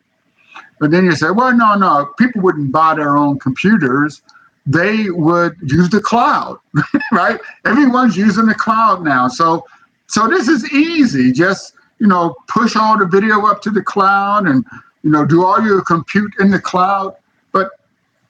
[0.79, 4.21] But then you say, well, no, no, people wouldn't buy their own computers
[4.67, 6.59] they would use the cloud,
[7.13, 7.39] right?
[7.65, 9.29] Everyone's using the cloud now.
[9.29, 9.65] So
[10.07, 11.31] so this is easy.
[11.31, 14.65] Just, you know, push all the video up to the cloud and,
[15.07, 17.15] you know, do all your compute in the cloud.
[17.53, 17.69] But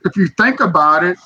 [0.06, 1.18] if you think about it,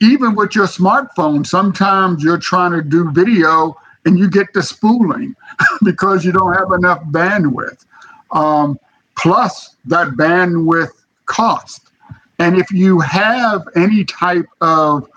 [0.00, 5.36] even with your smartphone, sometimes you're trying to do video and you get the spooling
[5.84, 7.86] because you don't have enough bandwidth.
[8.32, 8.76] Um,
[9.16, 10.90] plus, that bandwidth
[11.26, 11.92] cost.
[12.40, 15.08] And if you have any type of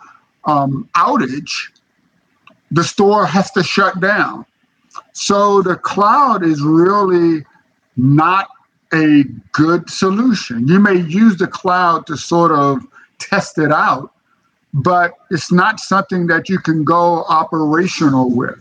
[0.45, 1.71] um, outage,
[2.69, 4.45] the store has to shut down.
[5.13, 7.43] So the cloud is really
[7.97, 8.47] not
[8.93, 10.67] a good solution.
[10.67, 12.85] You may use the cloud to sort of
[13.19, 14.13] test it out,
[14.73, 18.59] but it's not something that you can go operational with.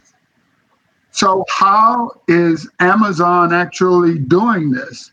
[1.11, 5.13] So, how is Amazon actually doing this?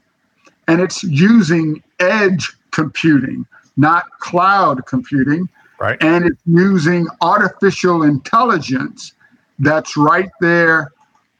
[0.67, 5.49] And it's using edge computing, not cloud computing.
[5.79, 6.01] Right.
[6.01, 9.13] And it's using artificial intelligence
[9.59, 10.91] that's right there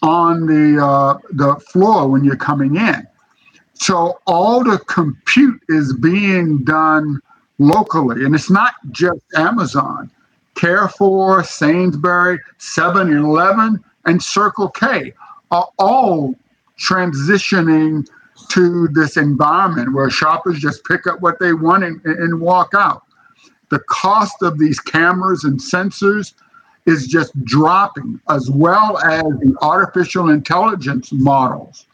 [0.02, 3.08] on the uh, the floor when you're coming in.
[3.80, 7.22] So all the compute is being done
[7.60, 10.12] locally, and it's not just Amazon.
[10.56, 15.14] Carrefour, Sainsbury, 7-Eleven, and Circle K
[15.52, 16.36] are all
[16.78, 18.08] transitioning
[18.50, 23.04] to this environment where shoppers just pick up what they want and, and walk out.
[23.70, 26.34] The cost of these cameras and sensors
[26.86, 31.86] is just dropping, as well as the artificial intelligence models.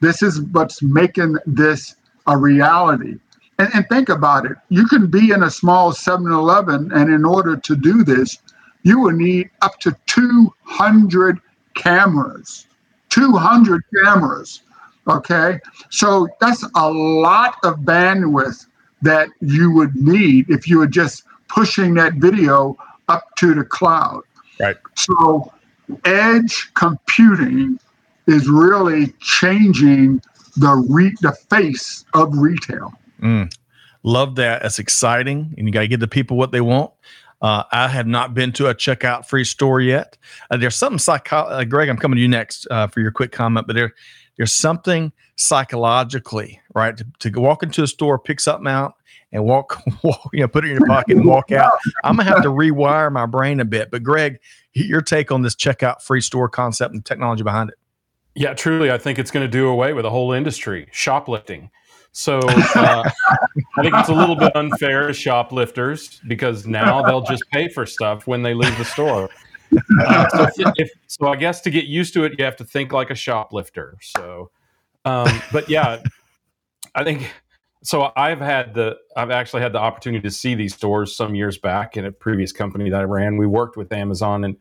[0.00, 3.16] This is what's making this a reality.
[3.58, 7.24] And, and think about it you can be in a small 7 Eleven, and in
[7.24, 8.38] order to do this,
[8.82, 11.40] you will need up to 200
[11.74, 12.66] cameras.
[13.10, 14.62] 200 cameras
[15.08, 15.58] Okay.
[15.90, 18.66] So that's a lot of bandwidth
[19.02, 22.76] that you would need if you were just pushing that video
[23.08, 24.22] up to the cloud.
[24.60, 24.76] Right.
[24.94, 25.52] So
[26.04, 27.78] edge computing
[28.28, 30.22] is really changing
[30.56, 32.92] the re- the face of retail.
[33.20, 33.52] Mm.
[34.02, 34.62] Love that.
[34.62, 36.92] That's exciting, and you got to give the people what they want.
[37.40, 40.18] Uh, I have not been to a checkout free store yet.
[40.50, 41.36] Uh, there's something psycho.
[41.36, 43.94] Uh, Greg, I'm coming to you next uh, for your quick comment, but there
[44.36, 46.96] there's something psychologically, right?
[46.96, 48.94] To, to walk into a store, pick something out,
[49.32, 51.72] and walk, walk, you know, put it in your pocket and walk out.
[52.04, 53.90] I'm gonna have to rewire my brain a bit.
[53.90, 54.38] But Greg,
[54.72, 57.78] your take on this checkout free store concept and technology behind it?
[58.34, 61.70] Yeah, truly, I think it's going to do away with a whole industry, shoplifting.
[62.12, 63.02] So uh,
[63.76, 67.86] I think it's a little bit unfair to shoplifters because now they'll just pay for
[67.86, 69.28] stuff when they leave the store.
[70.00, 72.64] Uh, so, if, if, so I guess to get used to it, you have to
[72.64, 73.96] think like a shoplifter.
[74.00, 74.50] So,
[75.04, 76.02] um, but yeah,
[76.94, 77.30] I think
[77.82, 78.10] so.
[78.16, 81.96] I've had the I've actually had the opportunity to see these stores some years back
[81.96, 83.36] in a previous company that I ran.
[83.36, 84.56] We worked with Amazon, and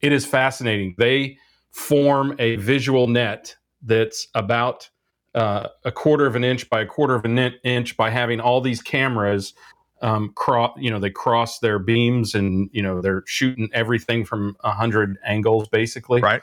[0.00, 0.94] it is fascinating.
[0.96, 1.38] They
[1.72, 4.88] form a visual net that's about
[5.34, 8.60] uh, a quarter of an inch by a quarter of an inch by having all
[8.60, 9.54] these cameras
[10.02, 10.76] um, cross.
[10.78, 15.18] You know, they cross their beams, and you know they're shooting everything from a hundred
[15.24, 16.20] angles, basically.
[16.20, 16.42] Right.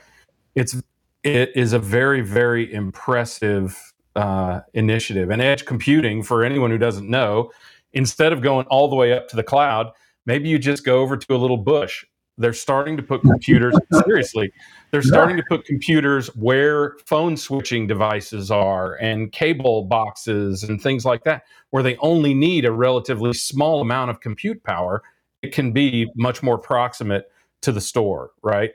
[0.56, 0.76] It's
[1.24, 5.30] it is a very very impressive uh, initiative.
[5.30, 7.52] And edge computing, for anyone who doesn't know,
[7.94, 9.92] instead of going all the way up to the cloud,
[10.26, 12.06] maybe you just go over to a little bush
[12.40, 14.52] they're starting to put computers seriously.
[14.92, 21.06] They're starting to put computers where phone switching devices are and cable boxes and things
[21.06, 25.04] like that, where they only need a relatively small amount of compute power.
[25.42, 28.72] It can be much more proximate to the store, right?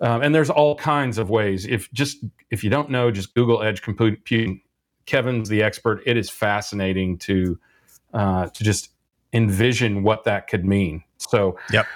[0.00, 1.66] Um, and there's all kinds of ways.
[1.66, 4.62] If just if you don't know, just Google edge computing.
[5.06, 6.02] Kevin's the expert.
[6.06, 7.58] It is fascinating to
[8.14, 8.90] uh, to just
[9.32, 11.02] envision what that could mean.
[11.18, 11.86] So, yep.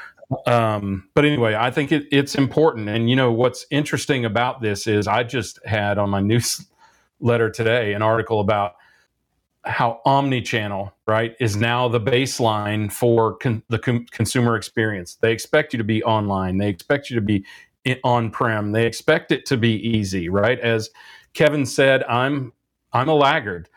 [0.47, 2.89] Um, but anyway, I think it, it's important.
[2.89, 7.95] And you know what's interesting about this is I just had on my newsletter today
[7.95, 8.75] an article about
[9.65, 15.17] how omni-channel right is now the baseline for con- the com- consumer experience.
[15.17, 16.59] They expect you to be online.
[16.59, 17.45] They expect you to be
[18.05, 18.73] on-prem.
[18.73, 20.59] They expect it to be easy, right?
[20.61, 20.91] As
[21.35, 22.53] Kevin said, I'm
[22.93, 23.69] I'm a laggard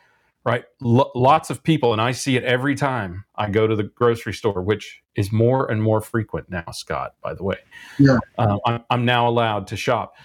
[0.48, 0.64] right?
[0.82, 4.34] L- lots of people, and I see it every time I go to the grocery
[4.34, 7.58] store, which is more and more frequent now, Scott, by the way.
[8.00, 8.18] Yeah.
[8.38, 10.16] Um, I'm, I'm, now allowed to shop.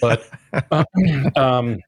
[0.00, 0.28] But
[1.36, 1.78] um,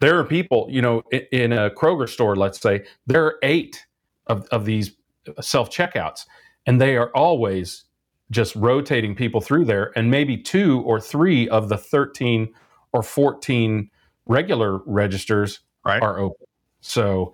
[0.00, 3.86] there are people, you know, in, in, a Kroger store, let's say, there are eight
[4.26, 4.96] of, of these
[5.40, 6.26] self checkouts,
[6.66, 7.84] and they are always
[8.32, 12.52] just rotating people through there, and maybe two or three of the 13
[12.92, 13.88] or 14
[14.26, 16.02] regular registers right.
[16.02, 16.47] are open.
[16.80, 17.32] So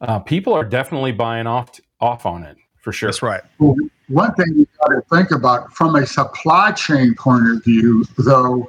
[0.00, 3.08] uh, people are definitely buying off off on it for sure.
[3.08, 3.42] That's right.
[3.58, 3.76] Well,
[4.08, 8.68] one thing you got to think about from a supply chain point of view, though,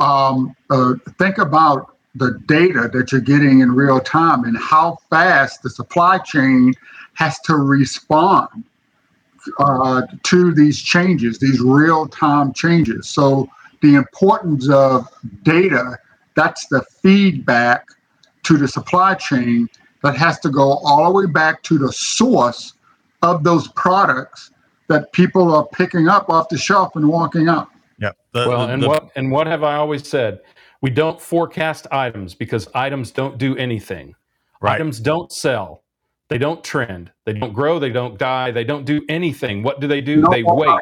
[0.00, 5.62] um, uh, think about the data that you're getting in real time and how fast
[5.62, 6.72] the supply chain
[7.14, 8.64] has to respond
[9.58, 13.08] uh, to these changes, these real time changes.
[13.08, 13.48] So
[13.82, 15.08] the importance of
[15.42, 15.98] data,
[16.34, 17.86] that's the feedback
[18.44, 19.68] to the supply chain
[20.02, 22.74] that has to go all the way back to the source
[23.22, 24.50] of those products
[24.88, 27.68] that people are picking up off the shelf and walking out.
[27.98, 28.10] Yeah.
[28.34, 30.40] well, and the, what and what have I always said?
[30.82, 34.14] We don't forecast items because items don't do anything.
[34.60, 34.74] Right.
[34.74, 35.82] Items don't sell.
[36.28, 37.10] They don't trend.
[37.24, 37.78] They don't grow.
[37.78, 38.50] They don't die.
[38.50, 39.62] They don't do anything.
[39.62, 40.16] What do they do?
[40.22, 40.80] No, they wait.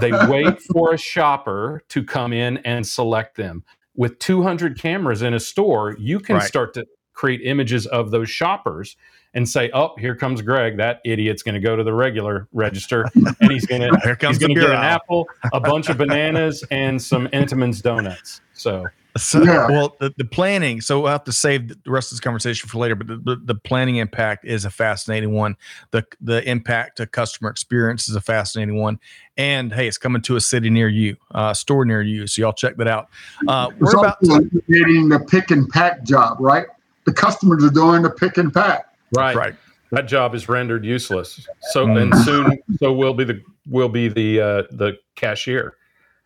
[0.00, 3.64] they wait for a shopper to come in and select them
[4.00, 6.48] with 200 cameras in a store, you can right.
[6.48, 8.96] start to create images of those shoppers
[9.34, 10.78] and say, "Oh, here comes Greg.
[10.78, 14.54] That idiot's going to go to the regular register, and he's going to he's going
[14.54, 18.86] to get an apple, a bunch of bananas, and some Entenmann's donuts." So
[19.16, 19.66] so, yeah.
[19.68, 20.80] well, the, the planning.
[20.80, 22.94] So we'll have to save the rest of this conversation for later.
[22.94, 25.56] But the, the, the, planning impact is a fascinating one.
[25.90, 28.98] The the impact to customer experience is a fascinating one.
[29.36, 32.26] And hey, it's coming to a city near you, uh, store near you.
[32.26, 33.08] So y'all check that out.
[33.48, 36.66] Uh, we're about to- getting the pick and pack job, right?
[37.04, 38.86] The customers are doing the pick and pack.
[39.12, 39.34] Right.
[39.34, 39.54] Right.
[39.92, 41.46] That job is rendered useless.
[41.72, 42.00] So mm.
[42.00, 45.74] and soon, so will be the will be the uh, the cashier.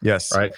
[0.02, 0.36] Yes.
[0.36, 0.52] Right.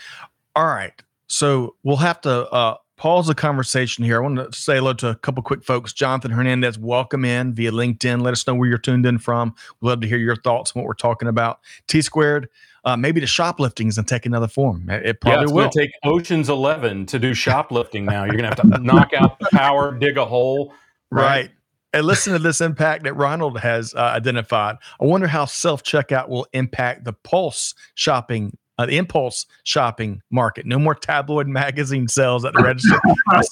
[0.56, 0.92] All right.
[1.28, 4.16] So we'll have to uh, pause the conversation here.
[4.16, 5.92] I want to say hello to a couple quick folks.
[5.92, 8.22] Jonathan Hernandez, welcome in via LinkedIn.
[8.22, 9.54] Let us know where you're tuned in from.
[9.80, 11.60] We'd love to hear your thoughts on what we're talking about.
[11.88, 12.48] T squared,
[12.84, 14.88] uh, maybe the shoplifting is going to take another form.
[14.88, 15.70] It probably yeah, will.
[15.70, 18.24] take Ocean's Eleven to do shoplifting now.
[18.24, 20.72] You're going to have to knock out the power, dig a hole.
[21.10, 21.24] Right.
[21.24, 21.50] right.
[21.92, 24.76] And listen to this impact that Ronald has uh, identified.
[25.00, 30.66] I wonder how self checkout will impact the Pulse shopping uh, the impulse shopping market.
[30.66, 33.00] No more tabloid magazine sales at the register.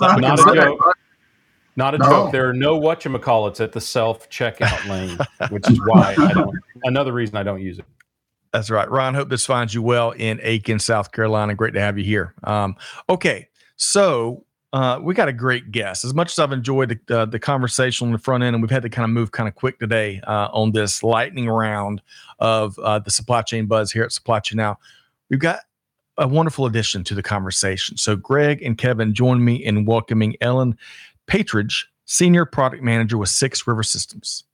[0.01, 0.97] not, not a joke.
[1.77, 2.09] Not a no.
[2.09, 2.33] joke.
[2.33, 5.19] There are no whatchamacallits at the self checkout lane,
[5.51, 6.57] which is why I don't.
[6.85, 7.85] Another reason I don't use it.
[8.53, 9.15] That's right, Ron.
[9.15, 11.57] Hope this finds you well in Aiken, South Carolina.
[11.57, 12.35] Great to have you here.
[12.45, 12.77] Um,
[13.09, 16.05] okay, so uh, we got a great guest.
[16.05, 18.71] As much as I've enjoyed the, uh, the conversation on the front end, and we've
[18.71, 22.01] had to kind of move kind of quick today uh, on this lightning round
[22.39, 24.79] of uh, the supply chain buzz here at Supply Chain Now.
[25.35, 25.63] We've got
[26.17, 27.97] a wonderful addition to the conversation.
[27.97, 30.79] So, Greg and Kevin join me in welcoming Ellen
[31.27, 34.45] Patridge, Senior Product Manager with Six River Systems.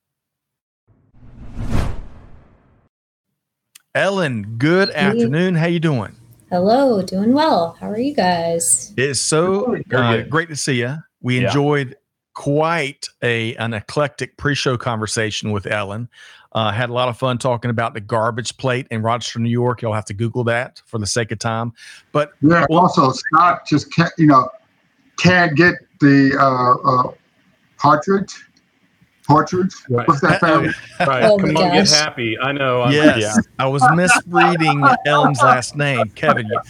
[3.95, 5.55] Ellen, good afternoon.
[5.55, 6.17] How are you doing?
[6.49, 7.77] Hello, doing well.
[7.79, 8.95] How are you guys?
[8.97, 10.97] It's so uh, great to see you.
[11.21, 11.49] We Yeah.
[11.49, 11.95] enjoyed
[12.33, 16.09] quite a an eclectic pre-show conversation with Ellen.
[16.53, 19.83] Uh, had a lot of fun talking about the garbage plate in Rochester, New York.
[19.83, 21.73] You'll have to Google that for the sake of time.
[22.13, 22.67] But Yeah.
[22.69, 24.49] Well- also, Scott just can't, you know,
[25.19, 27.13] can't get the uh, uh,
[27.79, 28.35] partridge.
[29.29, 29.73] Partridge.
[29.89, 30.09] Right.
[30.09, 30.71] What's that family?
[31.07, 31.23] Right.
[31.23, 32.37] Oh Come my on, get happy.
[32.39, 32.83] I know.
[32.83, 33.35] I'm, yes, Yeah.
[33.61, 36.47] I was misreading Ellen's last name, Kevin.
[36.49, 36.61] You,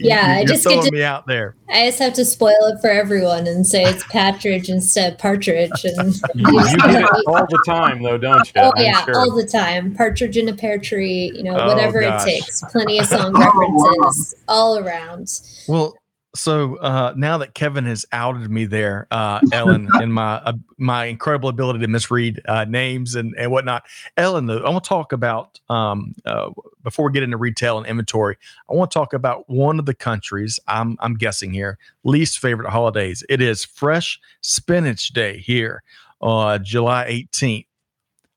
[0.00, 1.54] Yeah, I you, are just get to- me out there.
[1.68, 5.84] I just have to spoil it for everyone and say it's Patridge instead of Partridge.
[5.84, 8.52] And You, you get it all the time, though, don't you?
[8.62, 9.16] oh I'm yeah, sure.
[9.18, 9.94] all the time.
[9.94, 11.32] Partridge in a pear tree.
[11.34, 12.22] You know, Oh, whatever gosh.
[12.26, 12.62] it takes.
[12.72, 13.94] Plenty of song Oh, wow.
[14.00, 15.28] references all around.
[15.66, 15.96] Well,
[16.34, 21.06] so uh, now that Kevin has outed me there, uh, Ellen, and my uh, my
[21.06, 23.84] incredible ability to misread uh, names and, and whatnot,
[24.16, 26.50] Ellen, though, I want to talk about um, uh,
[26.82, 28.36] before we get into retail and inventory.
[28.70, 32.70] I want to talk about one of the countries I'm I'm guessing here least favorite
[32.70, 33.24] holidays.
[33.28, 35.82] It is Fresh Spinach Day here,
[36.20, 37.66] uh, July 18th,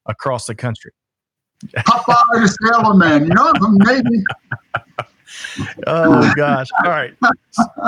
[0.06, 0.92] across the country.
[1.68, 3.26] Popeye the Sailor Man.
[3.26, 4.24] You know, from Navy.
[5.88, 6.68] Oh gosh.
[6.84, 7.14] All right.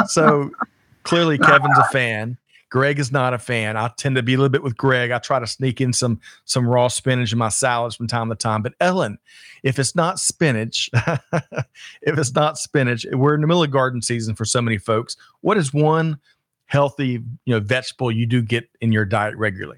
[0.07, 0.51] So
[1.03, 2.37] clearly Kevin's a fan.
[2.73, 3.77] Greg is not a fan.
[3.77, 5.11] I tend to be a little bit with Greg.
[5.11, 8.35] I try to sneak in some some raw spinach in my salads from time to
[8.35, 8.63] time.
[8.63, 9.19] But Ellen,
[9.61, 14.33] if it's not spinach, if it's not spinach, we're in the middle of garden season
[14.33, 15.15] for so many folks.
[15.41, 16.17] What is one
[16.65, 19.77] healthy, you know, vegetable you do get in your diet regularly?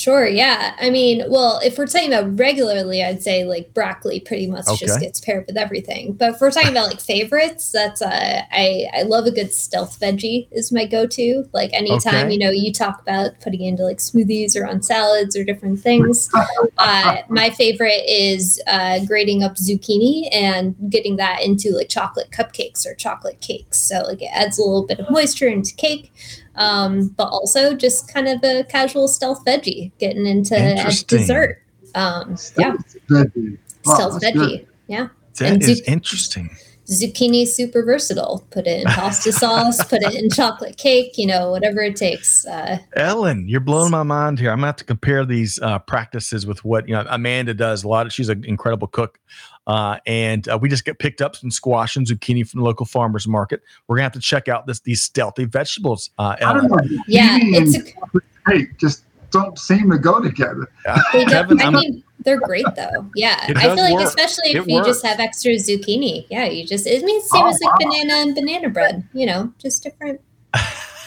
[0.00, 0.74] Sure, yeah.
[0.80, 4.98] I mean, well, if we're talking about regularly, I'd say like broccoli pretty much just
[4.98, 6.14] gets paired with everything.
[6.14, 10.00] But if we're talking about like favorites, that's uh, I I love a good stealth
[10.00, 11.44] veggie is my go-to.
[11.52, 12.32] Like anytime Okay.
[12.32, 16.30] you know you talk about putting into like smoothies or on salads or different things.
[16.78, 22.86] uh, my favorite is uh, grating up zucchini and getting that into like chocolate cupcakes
[22.86, 23.76] or chocolate cakes.
[23.76, 26.10] So like it adds a little bit of moisture into cake
[26.56, 31.62] um, but also just kind of a casual stealth veggie, getting into a dessert.
[31.94, 32.76] Um, yeah,
[33.08, 33.58] Veggie.
[33.84, 34.48] Wow, stealth that's veggie.
[34.58, 34.66] good.
[34.86, 35.08] Yeah,
[35.38, 36.50] That And is zuc- interesting.
[36.86, 38.44] zucchini super versatile.
[38.50, 41.16] Put it in pasta sauce, put it in chocolate cake.
[41.18, 42.44] You know, whatever it takes.
[42.46, 44.50] Uh, Ellen, you're blowing my mind here.
[44.50, 47.84] I'm gonna have to compare these uh, practices with what you know Amanda does.
[47.84, 49.18] A lot of she's an incredible cook,
[49.66, 52.86] uh, and uh, we just get picked up some squash and zucchini from the local
[52.86, 53.62] farmers market.
[53.86, 56.10] We're gonna have to check out this these stealthy vegetables.
[56.18, 57.02] Uh, I don't Ellen, know.
[57.08, 60.66] yeah, zucchini it's a, cake just don't seem to go together.
[60.86, 63.08] Uh, They don't, Kevin, I mean, they're great though.
[63.14, 64.02] Yeah, I feel like work.
[64.08, 66.26] especially if It you just have extra zucchini.
[66.30, 67.90] Yeah, you just it means same Oh, as like wow.
[67.90, 69.06] banana and banana bread.
[69.12, 70.20] You know, just different,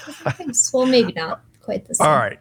[0.06, 0.72] different things.
[0.74, 2.08] Well, maybe not quite the same.
[2.08, 2.40] all right.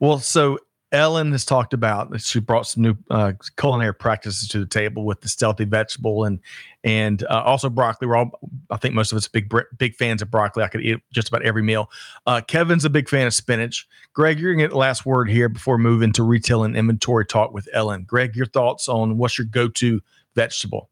[0.00, 0.58] Well, so
[0.92, 5.22] Ellen has talked about she brought some new uh, culinary practices to the table with
[5.22, 6.38] the stealthy vegetable and
[6.84, 8.08] and uh, also broccoli.
[8.08, 8.38] We're all,
[8.70, 10.62] I think most of us big big fans of broccoli.
[10.62, 11.90] I could eat just about every meal.
[12.26, 13.88] Uh, Kevin's a big fan of spinach.
[14.12, 17.52] Greg, you're gonna get the last word here before moving into retail and inventory talk
[17.52, 18.04] with Ellen.
[18.06, 20.02] Greg, your thoughts on what's your go-to
[20.34, 20.90] vegetable?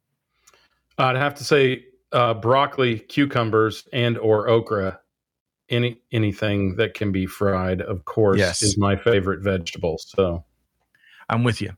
[0.97, 5.00] I'd have to say uh, broccoli, cucumbers, and or okra.
[5.71, 8.63] Any anything that can be fried, of course, Yes.
[8.63, 9.99] is my favorite vegetable.
[9.99, 10.45] So
[11.29, 11.71] I'm with you.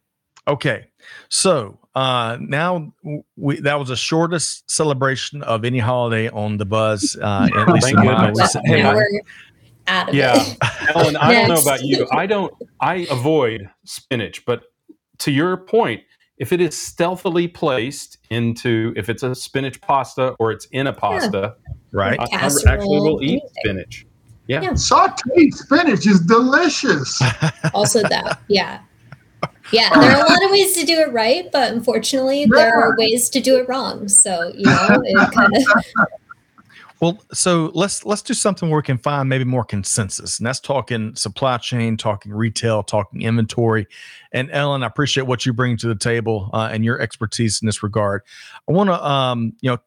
[0.49, 0.87] Okay,
[1.29, 2.93] so uh, now
[3.37, 7.87] we that was the shortest celebration of any holiday on the buzz, uh, at least
[7.87, 8.39] Thank in my goodness.
[8.41, 9.05] recent Hey, now memory.
[9.13, 9.21] we're
[9.95, 10.55] out of Yeah.
[10.95, 12.09] Ellen, I don't know about you.
[12.13, 12.53] I don't.
[12.81, 14.63] I avoid spinach, but
[15.19, 16.01] to your point,
[16.43, 20.93] if it is stealthily placed into, if it's a spinach pasta or it's in a
[20.93, 21.55] pasta,
[21.93, 22.19] right?
[22.19, 23.87] I, I actually will eat anything.
[23.87, 24.07] spinach.
[24.49, 27.23] Sauteed spinach is delicious.
[27.75, 28.81] also that yeah
[29.73, 32.97] yeah there are a lot of ways to do it right but unfortunately there are
[32.99, 36.09] ways to do it wrong so you know it kind of
[37.03, 40.61] Well, so let's let's do something where we can find maybe more consensus, and that's
[40.61, 43.89] talking supply chain, talking retail, talking inventory.
[44.31, 47.67] And Ellen, I appreciate what you bring to the table uh, and your expertise in
[47.67, 48.23] this regard.
[48.69, 49.79] I want to, um, you know,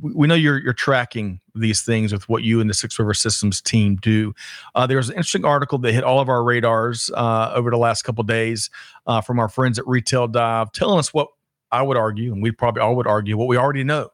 [0.00, 3.60] we, know you're you're tracking these things with what you and the Six River Systems
[3.60, 4.32] team do.
[4.76, 7.78] Uh, there was an interesting article that hit all of our radars uh, over the
[7.78, 8.70] last couple days
[9.08, 11.30] uh, from our friends at Retail Dive, telling us what
[11.72, 14.10] I would argue, and we probably all would argue, what we already know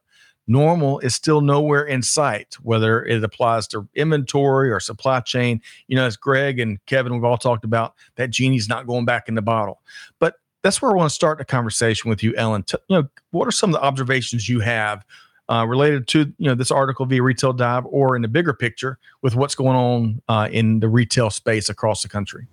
[0.50, 5.62] normal is still nowhere in sight, whether it applies to inventory or supply chain.
[5.86, 9.28] You know, as Greg and Kevin, we've all talked about, that genie's not going back
[9.28, 9.80] in the bottle.
[10.18, 12.64] But that's where I want to start the conversation with you, Ellen.
[12.88, 15.06] You know, what are some of the observations you have
[15.48, 18.98] uh, related to you know this article via Retail Dive or in the bigger picture
[19.22, 22.46] with what's going on uh, in the retail space across the country?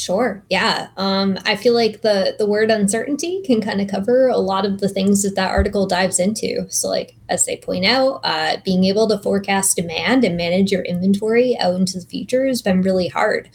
[0.00, 0.42] Sure.
[0.48, 0.88] Yeah.
[0.96, 4.80] Um, I feel like the the word uncertainty can kind of cover a lot of
[4.80, 6.66] the things that that article dives into.
[6.70, 10.82] So, like as they point out, uh, being able to forecast demand and manage your
[10.82, 13.50] inventory out into the future has been really hard.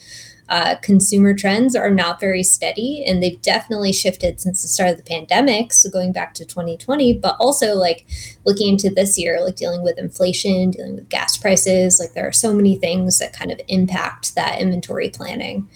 [0.47, 4.97] Uh, consumer trends are not very steady, and they've definitely shifted since the start of
[4.97, 5.73] the pandemic.
[5.73, 8.05] So going back to 2020, but also like
[8.45, 11.99] looking into this year, like dealing with inflation, dealing with gas prices.
[11.99, 15.67] Like there are so many things that kind of impact that inventory planning.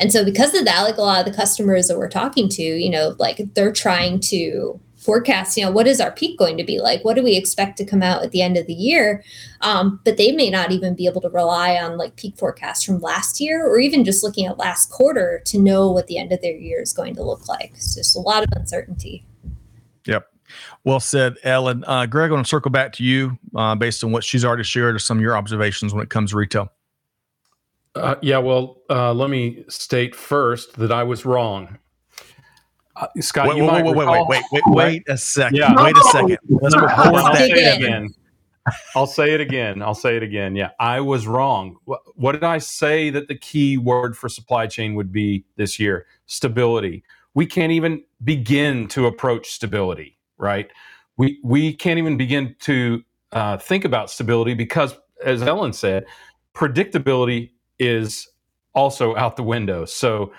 [0.00, 2.62] And so because of that, like a lot of the customers that we're talking to,
[2.62, 6.64] you know, like they're trying to forecast, you know, what is our peak going to
[6.64, 7.04] be like?
[7.04, 9.22] What do we expect to come out at the end of the year?
[9.60, 13.00] Um, but they may not even be able to rely on like peak forecasts from
[13.00, 16.40] last year or even just looking at last quarter to know what the end of
[16.40, 17.72] their year is going to look like.
[17.74, 19.26] It's just a lot of uncertainty.
[20.06, 20.26] Yep.
[20.84, 21.84] Well said, Ellen.
[21.86, 24.64] Uh, Greg, I want to circle back to you uh, based on what she's already
[24.64, 26.72] shared or some of your observations when it comes to retail.
[27.94, 31.78] Uh, yeah, well, uh, let me state first that I was wrong.
[32.96, 35.56] Uh, Scott, wait, you wait, might wait, wait, recall- wait, wait, wait, wait a second.
[35.56, 35.74] Yeah.
[35.82, 36.38] Wait a second.
[36.48, 37.58] Let's I'll say that.
[37.58, 38.14] it again.
[38.94, 39.82] I'll say it again.
[39.82, 40.56] I'll say it again.
[40.56, 41.76] Yeah, I was wrong.
[41.84, 45.78] What, what did I say that the key word for supply chain would be this
[45.78, 46.06] year?
[46.26, 47.04] Stability.
[47.34, 50.70] We can't even begin to approach stability, right?
[51.16, 56.06] We we can't even begin to uh, think about stability because, as Ellen said,
[56.54, 58.28] predictability is
[58.74, 59.84] also out the window.
[59.86, 60.32] So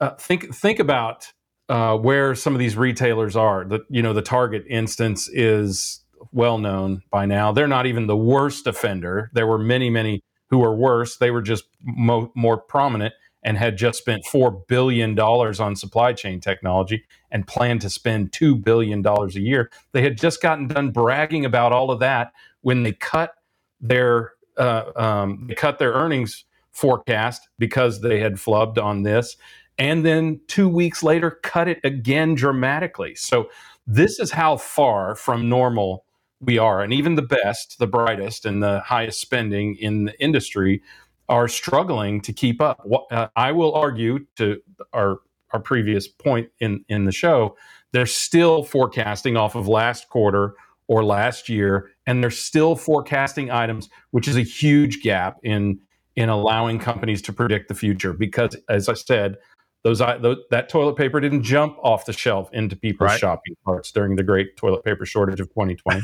[0.00, 1.32] uh, think think about
[1.70, 3.66] uh, where some of these retailers are.
[3.66, 7.52] The you know the Target instance is well known by now.
[7.52, 9.30] They're not even the worst offender.
[9.34, 11.18] There were many many who were worse.
[11.18, 13.14] They were just mo- more prominent
[13.44, 18.32] and had just spent four billion dollars on supply chain technology and planned to spend
[18.32, 19.70] two billion dollars a year.
[19.92, 23.34] They had just gotten done bragging about all of that when they cut
[23.80, 29.36] their uh, um, they cut their earnings forecast because they had flubbed on this
[29.80, 33.14] and then two weeks later cut it again dramatically.
[33.14, 33.48] So
[33.86, 36.04] this is how far from normal
[36.40, 40.82] we are and even the best the brightest and the highest spending in the industry
[41.28, 42.80] are struggling to keep up.
[43.10, 44.60] Uh, i will argue to
[44.92, 45.18] our
[45.50, 47.56] our previous point in in the show
[47.92, 50.54] they're still forecasting off of last quarter
[50.86, 55.78] or last year and they're still forecasting items which is a huge gap in
[56.20, 59.36] in allowing companies to predict the future because as i said
[59.82, 63.20] those, those that toilet paper didn't jump off the shelf into people's Right.
[63.20, 66.02] shopping carts during the great toilet paper shortage of 2020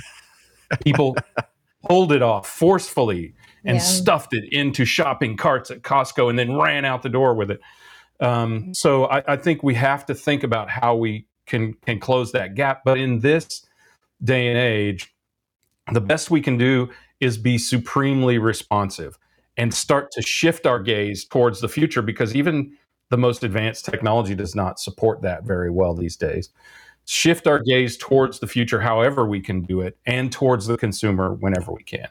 [0.82, 1.16] people
[1.86, 3.82] pulled it off forcefully and Yeah.
[3.82, 7.60] stuffed it into shopping carts at costco and then ran out the door with it
[8.18, 12.32] um, so I, I think we have to think about how we can can close
[12.32, 13.66] that gap but in this
[14.24, 15.14] day and age
[15.92, 16.88] the best we can do
[17.20, 19.18] is be supremely responsive
[19.56, 22.76] and start to shift our gaze towards the future because even
[23.10, 26.50] the most advanced technology does not support that very well these days.
[27.06, 31.34] Shift our gaze towards the future however we can do it and towards the consumer
[31.34, 32.08] whenever we can.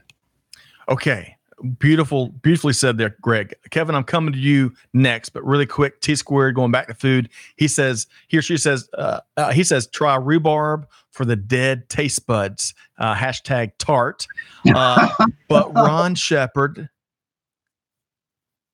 [0.88, 1.36] Okay.
[1.80, 3.56] Beautiful, beautifully said there, Greg.
[3.70, 6.02] Kevin, I'm coming to you next, but really quick.
[6.02, 7.30] T squared going back to food.
[7.56, 11.88] He says, he or she says, uh, uh, he says, try rhubarb for the dead
[11.88, 12.74] taste buds.
[12.98, 14.28] Uh, hashtag tart.
[14.68, 15.08] Uh,
[15.50, 16.90] but Ron Shepard,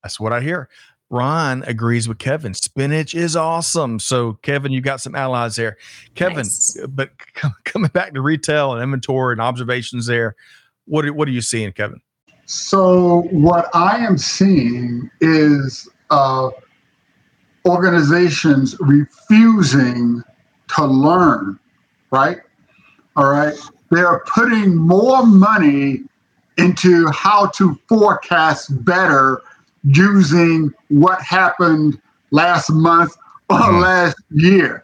[0.04, 0.70] that's what I hear.
[1.10, 2.54] Ron agrees with Kevin.
[2.54, 4.00] Spinach is awesome.
[4.00, 5.78] So, Kevin, you got some allies there.
[6.16, 6.78] Kevin, Nice.
[6.88, 7.10] but
[7.42, 10.36] c- coming back to retail and inventory and observations there,
[10.86, 12.02] what are, what are you seeing, Kevin?
[12.46, 16.50] So what I am seeing is uh,
[17.68, 20.24] organizations refusing
[20.76, 21.60] to learn.
[22.12, 22.40] Right.
[23.16, 23.54] All right.
[23.92, 26.02] They are putting more money
[26.58, 29.42] into how to forecast better
[29.84, 32.00] using what happened
[32.32, 33.16] last month
[33.50, 33.82] or Mhm.
[33.82, 34.84] last year.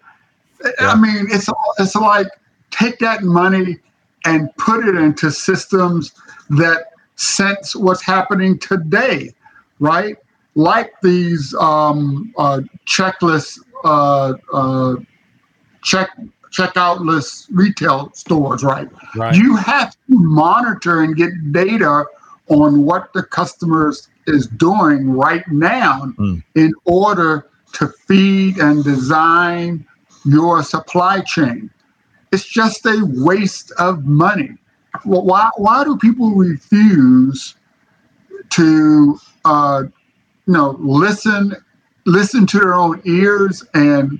[0.63, 0.91] I- Yeah.
[0.91, 2.27] I mean, it's it's like
[2.71, 3.77] take that money
[4.25, 6.11] and put it into systems
[6.49, 9.33] that sense what's happening today,
[9.79, 10.17] right?
[10.55, 14.95] Like these um, uh, checklist, uh, uh,
[15.83, 16.09] check
[16.51, 18.89] checkoutless retail stores, right?
[19.15, 19.35] Right.
[19.35, 22.05] You have to monitor and get data
[22.49, 26.43] on what the customers is doing right now Mm.
[26.55, 29.85] in order to feed and design
[30.25, 31.69] your supply chain.
[32.31, 34.51] It's just a waste of money.
[35.03, 37.55] Why, why do people refuse
[38.49, 39.83] to uh,
[40.45, 41.55] you know listen
[42.05, 44.19] listen to their own ears and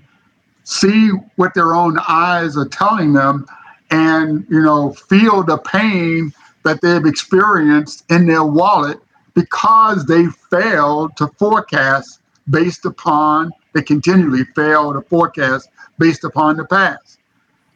[0.64, 3.45] see what their own eyes are telling them
[3.91, 6.34] and you know feel the pain
[6.64, 8.99] that they've experienced in their wallet
[9.38, 15.69] because they failed to forecast based upon they continually fail to forecast
[15.99, 17.19] based upon the past.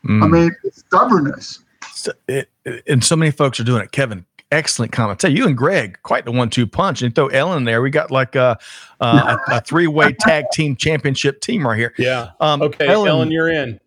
[0.04, 0.24] Mm.
[0.24, 1.60] I mean, stubbornness.
[1.94, 3.92] So it, it, and so many folks are doing it.
[3.92, 5.20] Kevin, excellent comment.
[5.20, 7.04] Tell you and Greg, quite the one-two punch.
[7.04, 7.84] And throw Ellen there.
[7.84, 8.58] We got like a,
[9.00, 11.94] a, a three-way tag team championship team right here.
[12.00, 12.32] Yeah.
[12.40, 13.80] Um, okay, Ellen, Ellen, you're in.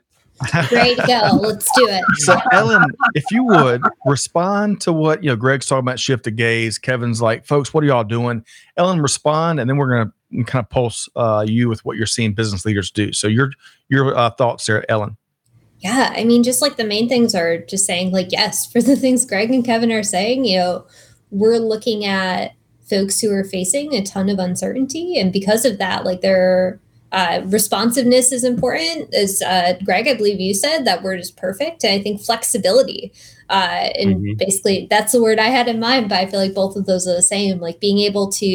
[0.69, 1.37] Great to go.
[1.41, 2.03] Let's do it.
[2.19, 6.37] So, Ellen, if you would respond to what you know, Greg's talking about shift of
[6.37, 6.79] gaze.
[6.79, 8.45] Kevin's like, folks, what are y'all doing?
[8.77, 12.35] Ellen, respond, and then we're gonna kind of pulse uh, you with what you're seeing
[12.35, 13.13] business leaders do.
[13.13, 13.51] So, your
[13.89, 15.17] your uh, thoughts there, Ellen.
[15.79, 18.97] Yeah, I mean, just like the main things are just saying, like, yes, for the
[18.97, 20.87] things Greg and Kevin are saying, you know,
[21.31, 22.55] we're looking at
[22.89, 26.81] folks who are facing a ton of uncertainty, and because of that, like, they're
[27.15, 29.15] uh, responsiveness is important.
[29.15, 31.85] As uh, Greg, I believe you said, that word is perfect.
[31.85, 33.13] And I think flexibility.
[33.49, 34.37] Uh, and mm-hmm.
[34.37, 37.07] basically, that's the word I had in mind, but I feel like both of those
[37.07, 37.61] are the same.
[37.61, 38.47] Like being able to,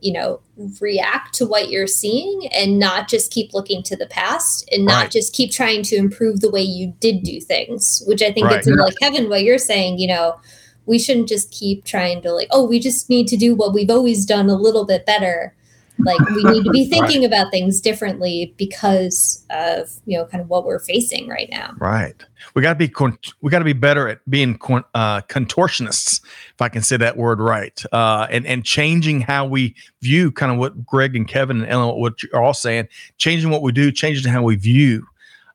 [0.00, 0.40] you know,
[0.80, 5.02] react to what you're seeing and not just keep looking to the past and not
[5.02, 5.10] right.
[5.12, 8.58] just keep trying to improve the way you did do things, which I think right.
[8.58, 10.40] it's like Kevin, what you're saying, you know,
[10.86, 13.90] we shouldn't just keep trying to like, oh, we just need to do what we've
[13.90, 15.54] always done a little bit better
[16.00, 17.26] like we need to be thinking right.
[17.26, 22.24] about things differently because of you know kind of what we're facing right now right
[22.54, 22.92] we got to be
[23.40, 24.54] we got to be better at being
[24.94, 29.74] uh, contortionists if i can say that word right uh, and and changing how we
[30.02, 32.86] view kind of what greg and kevin and ellen what you're all saying
[33.16, 35.06] changing what we do changing how we view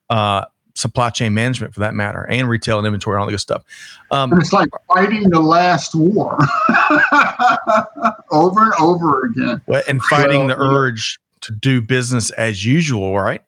[0.10, 3.39] uh, supply chain management for that matter, and retail and inventory, and all the good
[3.39, 3.63] stuff.
[4.11, 6.38] Um, it's like fighting the last war
[8.32, 9.61] over and over again.
[9.88, 13.41] And fighting well, the urge to do business as usual, right?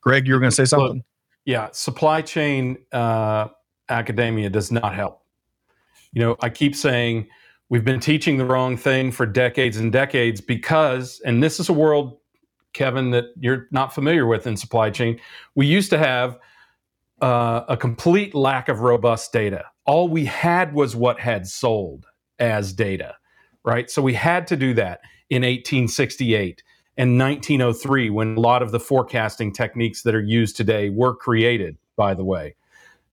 [0.00, 1.02] Greg, you were going to say something?
[1.48, 3.48] yeah, supply chain uh,
[3.88, 5.22] academia does not help.
[6.12, 7.26] You know, I keep saying
[7.70, 11.72] we've been teaching the wrong thing for decades and decades because, and this is a
[11.72, 12.18] world,
[12.74, 15.18] Kevin, that you're not familiar with in supply chain.
[15.54, 16.38] We used to have
[17.20, 19.64] uh, a complete lack of robust data.
[19.86, 22.06] All we had was what had sold
[22.38, 23.16] as data,
[23.64, 23.90] right?
[23.90, 25.00] So we had to do that
[25.30, 26.62] in 1868
[26.96, 31.76] and 1903 when a lot of the forecasting techniques that are used today were created,
[31.96, 32.54] by the way.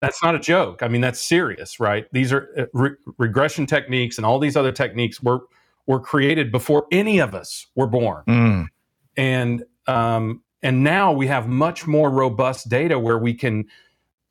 [0.01, 0.83] That's not a joke.
[0.83, 2.05] I mean, that's serious, right?
[2.11, 5.41] These are uh, re- regression techniques and all these other techniques were
[5.87, 8.23] were created before any of us were born.
[8.27, 8.67] Mm.
[9.17, 13.65] And um, and now we have much more robust data where we can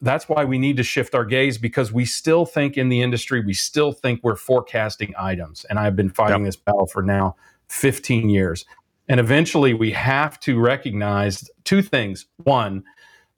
[0.04, 3.40] that's why we need to shift our gaze because we still think in the industry,
[3.44, 5.64] we still think we're forecasting items.
[5.64, 6.48] And I've been fighting yep.
[6.48, 7.36] this battle for now
[7.68, 8.64] 15 years.
[9.08, 12.26] And eventually we have to recognize two things.
[12.44, 12.84] One,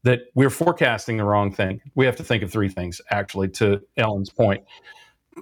[0.02, 1.80] that we're forecasting the wrong thing.
[1.94, 4.64] We have to think of three things, actually, to Ellen's point.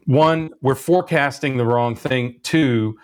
[0.06, 2.40] One, we're forecasting the wrong thing.
[2.42, 2.96] Two,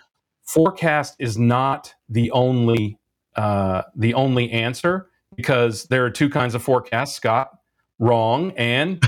[0.42, 2.98] forecast is not the only
[3.36, 7.59] uh, the only answer because there are two kinds of forecasts, Scott
[8.00, 9.04] wrong and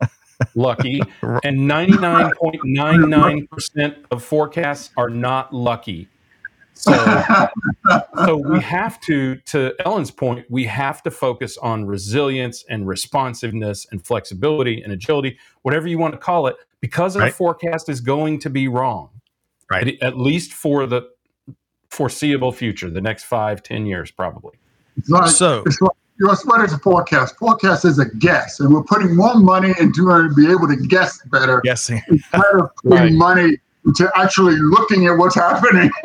[0.54, 1.00] lucky.
[1.22, 6.08] And 99.99% of forecasts are not lucky.
[6.74, 6.92] So,
[8.24, 13.86] so we have to, to Ellen's point, we have to focus on resilience and responsiveness
[13.90, 17.26] and flexibility and agility, whatever you want to call it, because right.
[17.26, 19.10] our forecast is going to be wrong.
[19.70, 19.88] Right.
[19.88, 21.08] At, at least for the
[21.90, 24.58] foreseeable future, the next five, ten years, probably.
[24.96, 27.36] It's like, so, it's like, you know, what is a forecast?
[27.38, 30.76] Forecast is a guess, and we're putting more money into it to be able to
[30.76, 31.62] guess better.
[31.62, 32.02] Guessing.
[32.08, 33.12] Instead of putting right.
[33.12, 33.56] money
[33.86, 35.90] into actually looking at what's happening.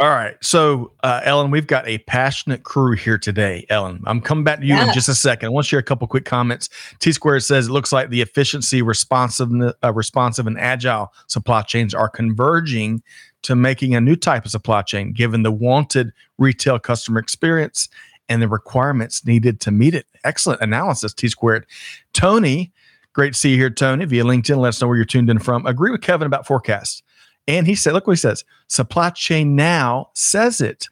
[0.00, 0.36] All right.
[0.40, 3.66] So, uh, Ellen, we've got a passionate crew here today.
[3.68, 4.88] Ellen, I'm coming back to you yeah.
[4.88, 5.48] in just a second.
[5.48, 6.70] I want to share a couple quick comments.
[6.98, 9.50] T Square says it looks like the efficiency, responsive,
[9.84, 13.02] uh, responsive, and agile supply chains are converging
[13.42, 17.90] to making a new type of supply chain, given the wanted retail customer experience
[18.28, 20.06] and the requirements needed to meet it.
[20.24, 21.66] Excellent analysis, T squared.
[22.12, 22.72] Tony,
[23.12, 24.56] great to see you here, Tony, via LinkedIn.
[24.58, 25.66] Let us know where you're tuned in from.
[25.66, 27.02] Agree with Kevin about forecasts.
[27.48, 30.88] And he said, look what he says supply chain now says it.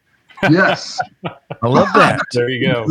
[0.50, 1.00] Yes.
[1.62, 2.20] I love that.
[2.32, 2.86] there you go.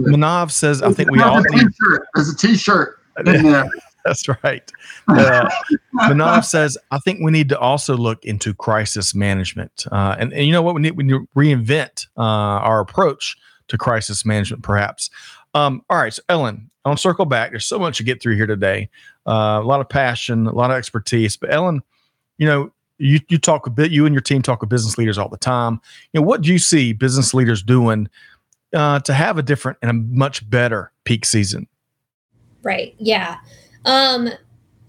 [0.00, 1.66] Manav says, I think we all need.
[2.14, 3.68] There's a t shirt in there.
[4.04, 4.70] That's right.
[5.08, 5.50] Uh,
[5.94, 9.86] Manav says, I think we need to also look into crisis management.
[9.92, 10.74] Uh, and, and you know what?
[10.74, 13.36] We need, we need to reinvent uh, our approach
[13.70, 15.10] to crisis management, perhaps.
[15.54, 17.50] Um, all right, so Ellen, I'll circle back.
[17.50, 18.88] There's so much to get through here today.
[19.26, 21.36] Uh, a lot of passion, a lot of expertise.
[21.36, 21.82] But Ellen,
[22.38, 23.90] you know, you you talk a bit.
[23.90, 25.80] You and your team talk with business leaders all the time.
[26.12, 28.08] You know, what do you see business leaders doing
[28.74, 31.66] uh, to have a different and a much better peak season?
[32.62, 32.94] Right.
[32.98, 33.38] Yeah.
[33.84, 34.30] Um,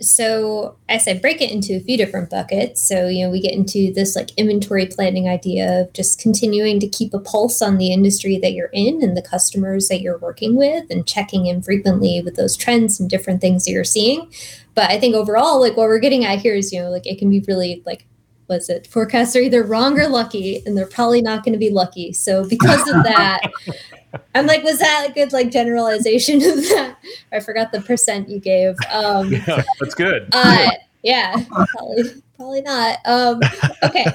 [0.01, 3.93] so I break it into a few different buckets, so you know, we get into
[3.93, 8.37] this like inventory planning idea of just continuing to keep a pulse on the industry
[8.39, 12.35] that you're in and the customers that you're working with and checking in frequently with
[12.35, 14.31] those trends and different things that you're seeing.
[14.75, 17.19] But I think overall, like what we're getting at here is, you know, like it
[17.19, 18.05] can be really like
[18.47, 21.69] was it forecasts are either wrong or lucky and they're probably not going to be
[21.69, 23.39] lucky so because of that
[24.35, 26.97] i'm like was that a good like generalization of that?
[27.31, 28.75] I forgot the percent you gave.
[28.91, 30.29] Um yeah, that's good.
[30.33, 30.71] uh,
[31.03, 32.03] yeah probably
[32.35, 32.99] probably not.
[33.05, 33.39] Um
[33.83, 34.05] okay.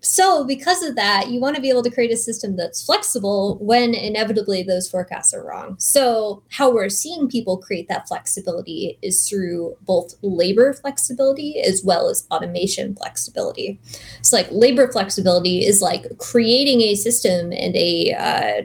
[0.00, 3.58] So, because of that, you want to be able to create a system that's flexible
[3.60, 5.76] when inevitably those forecasts are wrong.
[5.78, 12.08] So, how we're seeing people create that flexibility is through both labor flexibility as well
[12.08, 13.78] as automation flexibility.
[14.22, 18.62] So, like labor flexibility is like creating a system and a uh,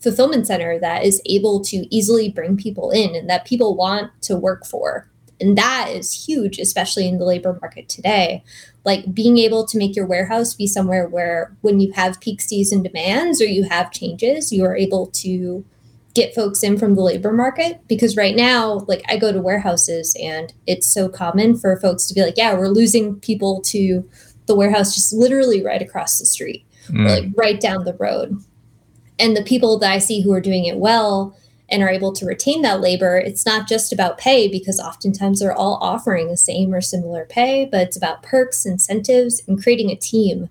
[0.00, 4.36] fulfillment center that is able to easily bring people in and that people want to
[4.36, 5.08] work for.
[5.40, 8.42] And that is huge, especially in the labor market today
[8.84, 12.82] like being able to make your warehouse be somewhere where when you have peak season
[12.82, 15.64] demands or you have changes you are able to
[16.14, 20.16] get folks in from the labor market because right now like i go to warehouses
[20.20, 24.08] and it's so common for folks to be like yeah we're losing people to
[24.46, 27.04] the warehouse just literally right across the street mm.
[27.04, 28.36] or like right down the road
[29.20, 31.36] and the people that i see who are doing it well
[31.70, 35.56] and are able to retain that labor, it's not just about pay because oftentimes they're
[35.56, 39.96] all offering the same or similar pay, but it's about perks, incentives, and creating a
[39.96, 40.50] team.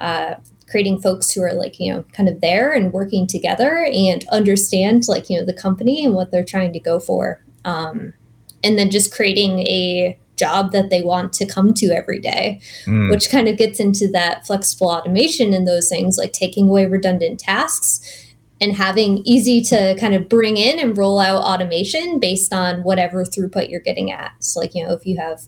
[0.00, 0.34] Uh,
[0.68, 5.06] creating folks who are like you know kind of there and working together and understand
[5.06, 8.12] like you know the company and what they're trying to go for um,
[8.64, 13.10] and then just creating a job that they want to come to every day mm.
[13.10, 17.40] which kind of gets into that flexible automation and those things like taking away redundant
[17.40, 18.26] tasks
[18.60, 23.24] and having easy to kind of bring in and roll out automation based on whatever
[23.24, 24.32] throughput you're getting at.
[24.40, 25.42] So, like, you know, if you have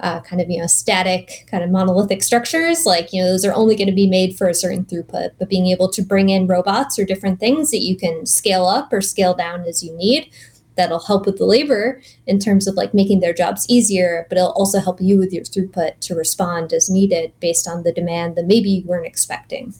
[0.00, 3.54] uh, kind of, you know, static, kind of monolithic structures, like, you know, those are
[3.54, 5.30] only going to be made for a certain throughput.
[5.38, 8.92] But being able to bring in robots or different things that you can scale up
[8.92, 10.30] or scale down as you need,
[10.76, 14.52] that'll help with the labor in terms of like making their jobs easier, but it'll
[14.52, 18.46] also help you with your throughput to respond as needed based on the demand that
[18.46, 19.74] maybe you weren't expecting.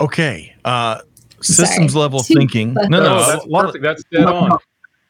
[0.00, 0.54] Okay.
[0.64, 1.00] Uh,
[1.40, 2.02] systems Sorry.
[2.02, 2.74] level thinking.
[2.74, 3.82] No, no, no that's perfect.
[3.82, 4.58] That's dead on.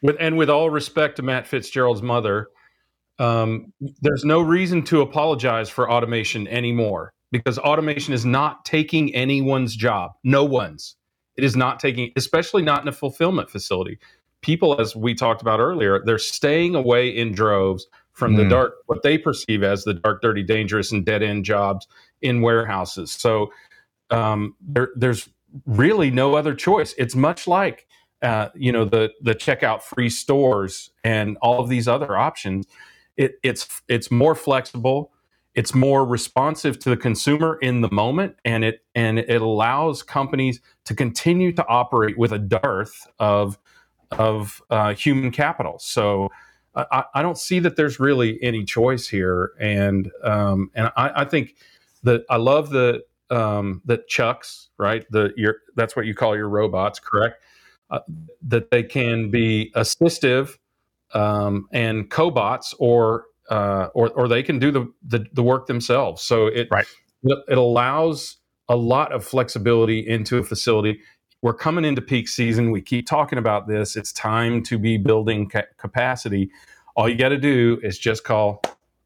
[0.01, 2.49] With and with all respect to Matt Fitzgerald's mother,
[3.19, 9.75] um, there's no reason to apologize for automation anymore because automation is not taking anyone's
[9.75, 10.11] job.
[10.23, 10.95] No one's.
[11.35, 13.97] It is not taking, especially not in a fulfillment facility.
[14.43, 18.37] People, as we talked about earlier, they're staying away in droves from mm.
[18.37, 18.49] the hmm.
[18.49, 21.87] dark, what they perceive as the dark, dirty, dangerous, and dead end jobs
[22.21, 23.11] in warehouses.
[23.11, 23.51] So
[24.11, 25.29] um, there, there's
[25.65, 26.93] really no other choice.
[26.97, 27.87] It's much like
[28.21, 32.65] uh, you know the the checkout free stores and all of these other options.
[33.17, 35.11] It, it's it's more flexible.
[35.55, 40.61] It's more responsive to the consumer in the moment, and it and it allows companies
[40.85, 43.59] to continue to operate with a dearth of
[44.19, 45.79] of uh, human capital.
[45.79, 46.29] So.
[46.75, 51.25] I, I, don't see that there's really any choice here, and um, and I, I
[51.25, 51.53] think
[52.01, 56.49] that I love the um, that chucks right the your that's what you call your
[56.49, 57.41] robots correct
[57.89, 57.99] uh,
[58.43, 60.57] that they can be assistive
[61.13, 66.21] um, and cobots or uh, or or they can do the, the, the work themselves
[66.21, 66.85] so it right
[67.23, 68.37] it allows
[68.69, 70.99] a lot of flexibility into a facility
[71.43, 75.47] we're coming into peak season we keep talking about this it's time to be building
[75.47, 76.49] ca- capacity
[76.95, 78.61] all you got to do is just call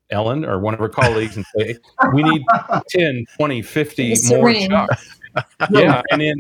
[0.10, 1.78] Ellen or one of her colleagues and say,
[2.14, 2.44] we need
[2.90, 5.20] 10, 20, 50 more chucks.
[5.72, 6.02] yeah.
[6.12, 6.36] And then,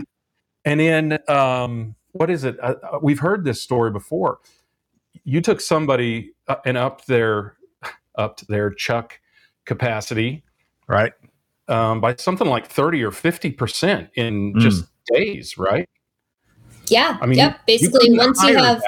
[0.66, 2.58] and then, um, what is it?
[2.60, 4.40] Uh, uh, we've heard this story before.
[5.24, 7.58] You took somebody uh, and up their,
[8.16, 9.20] up their chuck
[9.66, 10.44] capacity.
[10.88, 11.14] Right.
[11.68, 14.60] Um, by something like 30 or 50% in mm.
[14.60, 15.90] just days, right?
[16.88, 17.18] Yeah.
[17.22, 17.66] I mean, yep.
[17.66, 18.82] Basically, you once you have,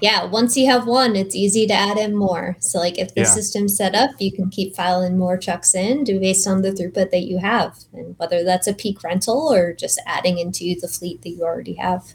[0.00, 2.56] yeah, once you have one, it's easy to add in more.
[2.60, 3.26] So, like if the yeah.
[3.26, 7.10] system's set up, you can keep filing more chucks in do based on the throughput
[7.10, 11.22] that you have, and whether that's a peak rental or just adding into the fleet
[11.22, 12.14] that you already have.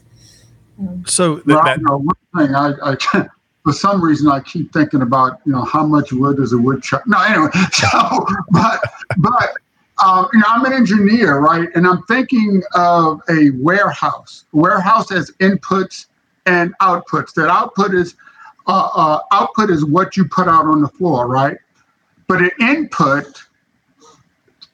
[0.78, 3.28] Um, so, well, that, know, one thing I, I
[3.64, 7.06] for some reason I keep thinking about you know how much wood is a woodchuck.
[7.06, 7.48] No, anyway.
[7.72, 8.80] So, but
[9.18, 9.54] but
[10.04, 11.68] um, you know I'm an engineer, right?
[11.74, 14.44] And I'm thinking of a warehouse.
[14.52, 16.06] Warehouse has inputs
[16.46, 17.34] and outputs.
[17.34, 18.14] That output is
[18.66, 21.56] uh, uh, output is what you put out on the floor, right?
[22.26, 23.42] But an input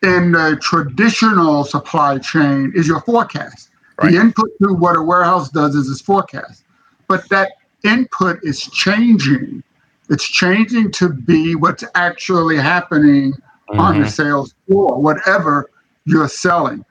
[0.03, 3.71] in the traditional supply chain is your forecast.
[3.97, 4.13] Right.
[4.13, 6.65] The input to what a warehouse does is its forecast.
[7.07, 7.53] But that
[7.85, 9.63] input is changing.
[10.11, 13.33] It's changing to be what's actually happening
[13.71, 14.09] on the mm-hmm.
[14.09, 15.71] sales floor, whatever
[16.05, 16.85] you're selling.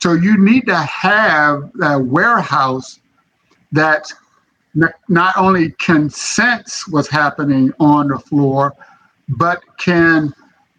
[0.00, 3.00] So you need to have a warehouse
[3.72, 4.12] that
[5.08, 8.74] not only can sense what's happening on the floor,
[9.28, 10.32] but can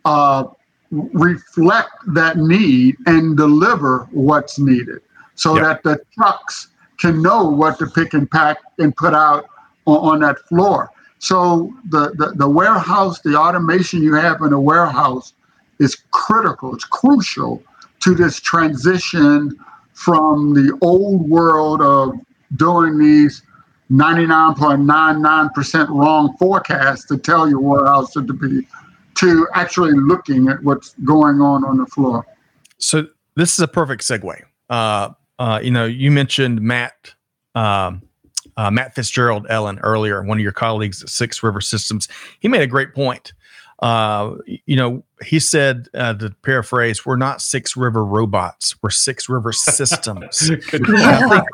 [0.05, 0.45] uh,
[0.91, 5.01] reflect that need and deliver what's needed
[5.35, 5.63] so yep.
[5.63, 6.67] that the trucks
[6.97, 9.45] can know what to pick and pack and put out
[9.85, 10.89] on, on that floor.
[11.21, 15.33] So the, the, the warehouse, the automation you have in a warehouse
[15.79, 17.61] is critical, it's crucial
[17.99, 19.55] to this transition
[19.93, 22.15] from the old world of
[22.55, 23.43] doing these
[23.91, 28.67] 99.99% wrong forecasts to tell your warehouse to be
[29.13, 32.25] to actually looking at what's going on on the floor.
[32.79, 33.05] So
[33.35, 34.41] this is a perfect segue.
[34.71, 37.13] Uh, uh, you know, you mentioned Matt
[37.53, 38.01] um,
[38.57, 42.07] uh, Matt Fitzgerald Ellen earlier, one of your colleagues at Six River Systems.
[42.39, 43.33] He made a great point.
[43.81, 44.35] Uh,
[44.67, 48.75] you know, he said uh, to paraphrase, "We're not Six River robots.
[48.83, 51.47] We're Six River systems." I, think,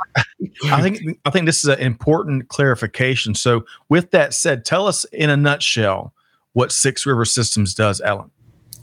[0.66, 3.34] I think I think this is an important clarification.
[3.34, 6.14] So, with that said, tell us in a nutshell
[6.52, 8.30] what Six River Systems does, Ellen.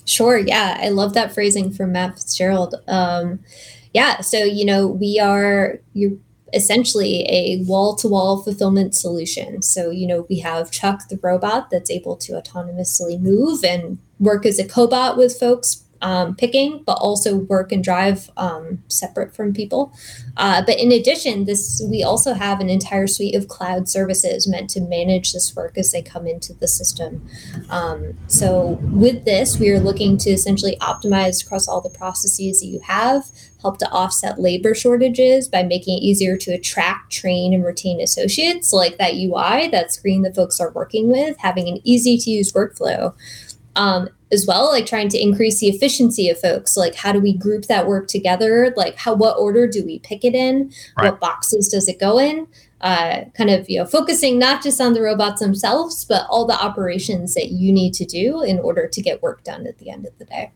[0.07, 0.39] Sure.
[0.39, 2.75] Yeah, I love that phrasing from Matt Fitzgerald.
[2.89, 3.41] Um,
[3.93, 6.21] yeah, so you know, we are you
[6.55, 9.63] essentially a wall-to-wall fulfillment solution.
[9.63, 14.47] So, you know, we have Chuck the robot that's able to autonomously move and work
[14.47, 19.55] as a cobot with folks um, picking, but also work and drive um, separate from
[19.55, 19.93] people.
[20.37, 24.69] Uh, but in addition, this we also have an entire suite of cloud services meant
[24.71, 27.27] to manage this work as they come into the system.
[27.71, 32.67] Um, so with this, we are looking to essentially optimize across all the processes that
[32.67, 33.25] you have,
[33.65, 38.75] help to offset labor shortages by making it easier to attract, train, and retain associates,
[38.75, 42.53] like that UI, that screen that folks are working with, having an easy to use
[42.53, 43.15] workflow.
[43.75, 47.33] Um, as well like trying to increase the efficiency of folks like how do we
[47.33, 48.73] group that work together?
[48.77, 50.73] Like how what order do we pick it in?
[50.97, 51.11] Right.
[51.11, 52.47] what boxes does it go in?
[52.81, 56.63] Uh, kind of you know focusing not just on the robots themselves but all the
[56.63, 60.05] operations that you need to do in order to get work done at the end
[60.05, 60.53] of the day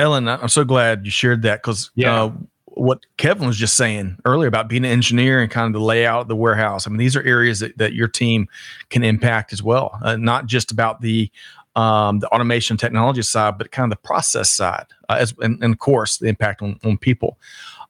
[0.00, 2.24] ellen i'm so glad you shared that because yeah.
[2.24, 2.32] Uh,
[2.74, 6.22] what Kevin was just saying earlier about being an engineer and kind of the layout
[6.22, 6.86] of the warehouse.
[6.86, 8.48] I mean, these are areas that, that your team
[8.88, 11.30] can impact as well, uh, not just about the
[11.76, 15.72] um, the automation technology side, but kind of the process side, uh, as and, and,
[15.72, 17.38] of course the impact on, on people,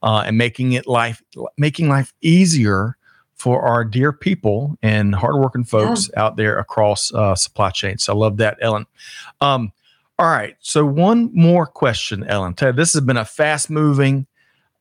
[0.02, 1.22] uh, and making it life
[1.56, 2.96] making life easier
[3.36, 6.22] for our dear people and hardworking folks yeah.
[6.22, 8.02] out there across uh, supply chains.
[8.04, 8.86] So I love that, Ellen.
[9.40, 9.72] Um,
[10.20, 12.52] all right, so one more question, Ellen.
[12.52, 14.26] Ted, this has been a fast moving,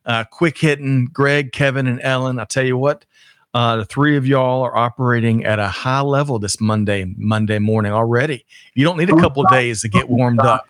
[0.04, 1.06] uh, quick hitting.
[1.06, 2.38] Greg, Kevin, and Ellen.
[2.38, 3.06] I tell you what,
[3.54, 7.90] uh, the three of y'all are operating at a high level this Monday, Monday morning
[7.90, 8.44] already.
[8.74, 10.68] You don't need a couple of days to get warmed up.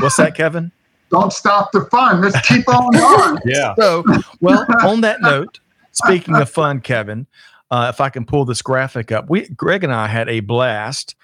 [0.00, 0.72] What's that, Kevin?
[1.10, 2.22] Don't stop the fun.
[2.22, 3.38] Let's keep on going.
[3.44, 3.74] yeah.
[3.78, 4.02] So,
[4.40, 5.60] well, on that note,
[5.92, 7.26] speaking of fun, Kevin,
[7.70, 11.14] uh, if I can pull this graphic up, we Greg and I had a blast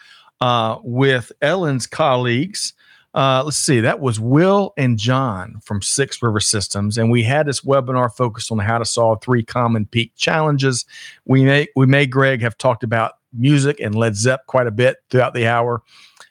[0.43, 2.75] uh, with Ellen's colleagues
[3.15, 7.47] uh, let's see, that was Will and John from Six River Systems, and we had
[7.47, 10.87] this webinar focused on how to solve three common peak challenges.
[11.27, 14.97] We may we may Greg have talked about music and Led Zepp quite a bit
[15.11, 15.83] throughout the hour.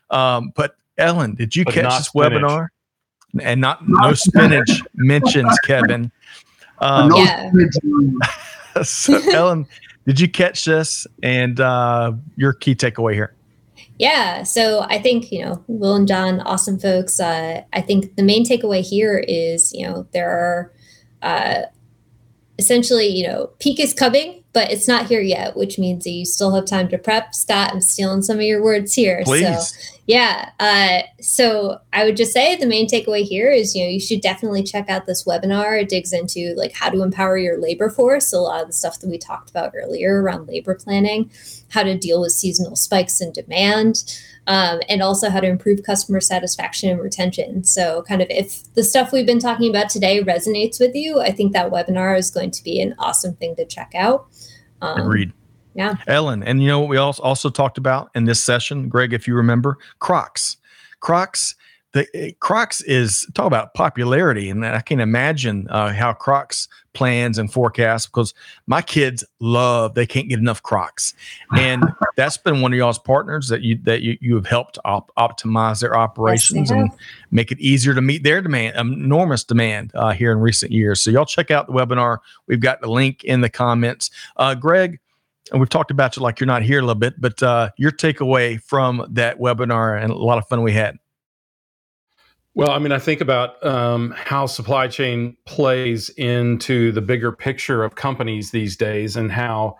[0.09, 2.41] Um, but Ellen, did you but catch this spinach.
[2.41, 2.67] webinar?
[3.41, 6.11] And not no spinach mentions Kevin.
[6.79, 7.51] Um, yeah.
[8.84, 9.67] so Ellen,
[10.07, 11.05] did you catch this?
[11.21, 13.36] And uh, your key takeaway here?
[14.02, 14.41] Yeah.
[14.41, 17.20] So I think, you know, Will and John, awesome folks.
[17.20, 20.74] Uh, I think the main takeaway here is, you know, there are
[21.22, 21.62] uh,
[22.58, 26.26] essentially, you know, peak is coming, but it's not here yet, which means that you
[26.26, 27.36] still have time to prep.
[27.36, 29.22] Scott, I'm stealing some of your words here.
[29.24, 29.43] Please.
[29.43, 30.49] So yeah.
[30.59, 34.20] Uh, so I would just say the main takeaway here is, you know, you should
[34.20, 35.82] definitely check out this webinar.
[35.82, 38.99] It digs into like how to empower your labor force, a lot of the stuff
[38.99, 41.32] that we talked about earlier around labor planning,
[41.70, 44.03] how to deal with seasonal spikes in demand,
[44.47, 47.64] um, and also how to improve customer satisfaction and retention.
[47.64, 51.32] So, kind of if the stuff we've been talking about today resonates with you, I
[51.32, 54.28] think that webinar is going to be an awesome thing to check out.
[54.82, 55.32] Um, Agreed.
[55.74, 55.95] Yeah.
[56.07, 59.28] Ellen, and you know what we also also talked about in this session, Greg, if
[59.28, 60.57] you remember, Crocs.
[60.99, 61.55] Crocs
[61.93, 67.38] the eh, Crocs is talk about popularity, and I can imagine uh, how Crocs plans
[67.38, 68.34] and forecasts because
[68.67, 71.13] my kids love they can't get enough Crocs,
[71.57, 71.84] and
[72.15, 75.82] that's been one of y'all's partners that you that you, you have helped op- optimize
[75.82, 76.91] their operations yes, and
[77.32, 81.01] make it easier to meet their demand, enormous demand uh, here in recent years.
[81.01, 82.19] So y'all check out the webinar.
[82.47, 84.11] We've got the link in the comments.
[84.38, 84.99] Uh, Greg,
[85.52, 87.91] and we've talked about you like you're not here a little bit, but uh, your
[87.91, 90.97] takeaway from that webinar and a lot of fun we had.
[92.54, 97.84] Well, I mean, I think about um, how supply chain plays into the bigger picture
[97.84, 99.78] of companies these days, and how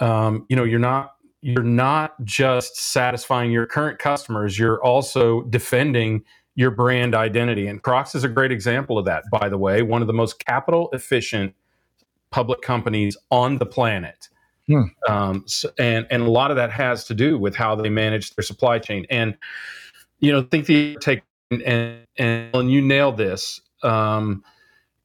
[0.00, 6.22] um, you know you're not you're not just satisfying your current customers; you're also defending
[6.54, 7.66] your brand identity.
[7.66, 9.24] And Crocs is a great example of that.
[9.30, 11.54] By the way, one of the most capital efficient
[12.30, 14.28] public companies on the planet.
[14.68, 14.82] Hmm.
[15.08, 18.34] Um, so, and and a lot of that has to do with how they manage
[18.34, 19.06] their supply chain.
[19.10, 19.36] And
[20.20, 23.60] you know, think the take and, and you nailed this.
[23.82, 24.42] Um,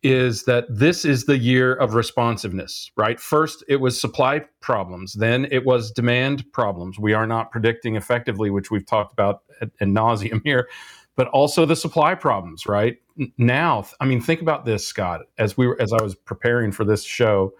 [0.04, 3.20] is that this is the year of responsiveness, right?
[3.20, 5.14] First, it was supply problems.
[5.14, 6.98] Then it was demand problems.
[6.98, 10.68] We are not predicting effectively, which we've talked about ad nauseum here,
[11.16, 12.98] but also the supply problems, right?
[13.38, 15.22] Now, I mean, think about this, Scott.
[15.38, 17.54] As we were, as I was preparing for this show,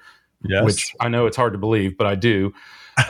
[0.44, 0.66] yes.
[0.66, 2.54] which I know it's hard to believe, but I do.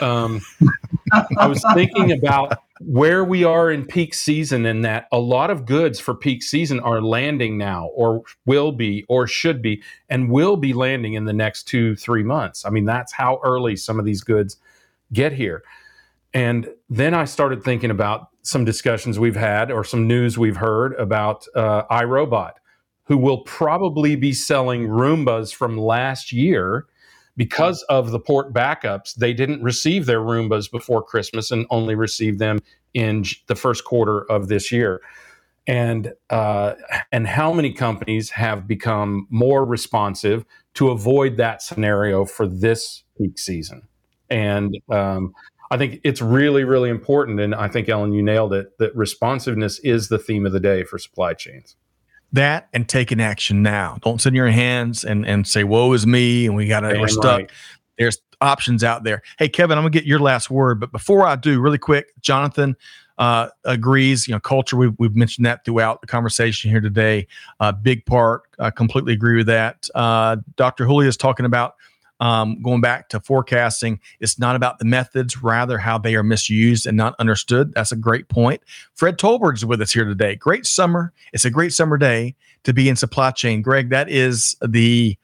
[0.00, 0.40] Um,
[1.38, 5.66] I was thinking about where we are in peak season and that a lot of
[5.66, 10.56] goods for peak season are landing now or will be or should be and will
[10.56, 14.04] be landing in the next two three months i mean that's how early some of
[14.04, 14.56] these goods
[15.12, 15.62] get here
[16.34, 20.92] and then i started thinking about some discussions we've had or some news we've heard
[20.94, 22.52] about uh, irobot
[23.04, 26.86] who will probably be selling roombas from last year
[27.36, 32.38] because of the port backups, they didn't receive their Roombas before Christmas and only received
[32.38, 32.58] them
[32.94, 35.00] in the first quarter of this year.
[35.66, 36.74] And uh,
[37.12, 43.38] and how many companies have become more responsive to avoid that scenario for this peak
[43.38, 43.82] season?
[44.28, 45.32] And um,
[45.70, 47.38] I think it's really, really important.
[47.38, 48.76] And I think Ellen, you nailed it.
[48.78, 51.76] That responsiveness is the theme of the day for supply chains
[52.32, 53.98] that and taking action now.
[54.02, 56.98] Don't sit in your hands and and say, "Woe is me," and we got to
[56.98, 57.40] we're stuck.
[57.40, 57.50] Right.
[57.98, 59.22] There's options out there.
[59.38, 62.76] Hey, Kevin, I'm gonna get your last word, but before I do, really quick, Jonathan
[63.18, 64.26] uh, agrees.
[64.26, 64.76] You know, culture.
[64.76, 67.26] We've we've mentioned that throughout the conversation here today.
[67.60, 68.42] Uh, big part.
[68.58, 69.88] I completely agree with that.
[69.94, 70.86] Uh, Dr.
[70.86, 71.76] Julia is talking about
[72.22, 76.86] um, going back to forecasting, it's not about the methods, rather how they are misused
[76.86, 77.74] and not understood.
[77.74, 78.62] That's a great point.
[78.94, 80.36] Fred Tolberg is with us here today.
[80.36, 81.12] Great summer.
[81.32, 83.60] It's a great summer day to be in supply chain.
[83.60, 85.18] Greg, that is the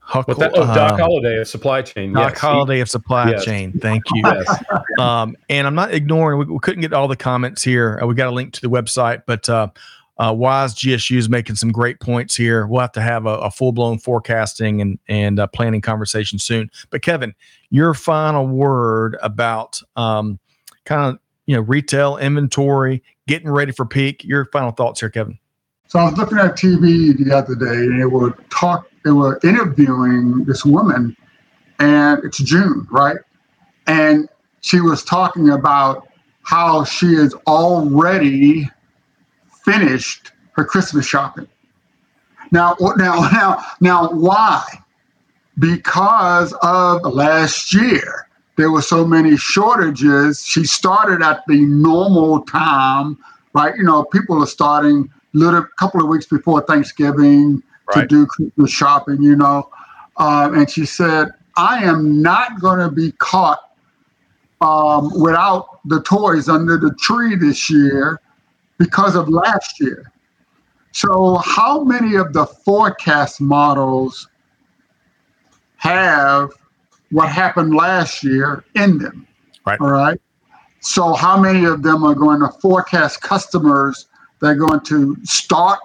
[0.00, 2.14] Huckle, that, oh, Doc um, Holliday of supply chain.
[2.14, 2.40] Doc yes.
[2.40, 3.44] Holliday of supply yes.
[3.44, 3.78] chain.
[3.78, 4.22] Thank you.
[4.24, 4.64] yes.
[4.98, 6.38] um, and I'm not ignoring.
[6.38, 8.00] We, we, couldn't get all the comments here.
[8.02, 9.68] Uh, we got a link to the website, but uh,
[10.18, 12.66] uh, Wise GSU is making some great points here.
[12.66, 16.70] We'll have to have a, a full blown forecasting and and uh, planning conversation soon.
[16.90, 17.34] But Kevin,
[17.70, 20.38] your final word about um,
[20.84, 24.24] kind of you know retail inventory, getting ready for peak.
[24.24, 25.38] Your final thoughts here, Kevin.
[25.86, 28.88] So I was looking at TV the other day, and they were talk.
[29.04, 31.16] They were interviewing this woman,
[31.78, 33.16] and it's June, right?
[33.86, 34.28] And
[34.60, 36.08] she was talking about
[36.42, 38.68] how she is already
[39.68, 41.46] finished her Christmas shopping.
[42.50, 42.96] Now, now,
[43.32, 44.64] now, now, why?
[45.58, 50.42] Because of last year, there were so many shortages.
[50.44, 53.18] She started at the normal time,
[53.52, 53.76] right?
[53.76, 57.62] You know, people are starting little couple of weeks before Thanksgiving
[57.94, 58.02] right.
[58.02, 59.22] to do Christmas shopping.
[59.22, 59.68] You know,
[60.16, 63.60] um, and she said, "I am not going to be caught
[64.60, 68.20] um, without the toys under the tree this year."
[68.78, 70.12] Because of last year.
[70.92, 74.28] So, how many of the forecast models
[75.76, 76.50] have
[77.10, 79.26] what happened last year in them?
[79.66, 79.80] Right.
[79.80, 80.20] All right.
[80.80, 84.06] So, how many of them are going to forecast customers
[84.40, 85.78] that are going to start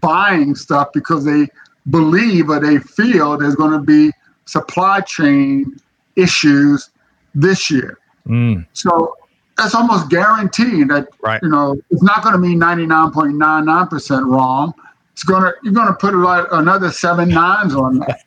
[0.00, 1.48] buying stuff because they
[1.88, 4.12] believe or they feel there's going to be
[4.44, 5.80] supply chain
[6.16, 6.90] issues
[7.34, 7.98] this year?
[8.26, 8.66] Mm.
[8.72, 9.16] So,
[9.60, 11.40] that's almost guaranteed that right.
[11.42, 14.74] you know it's not going to be 99.99% wrong.
[15.12, 18.20] It's going to you're going to put like another seven nines on that.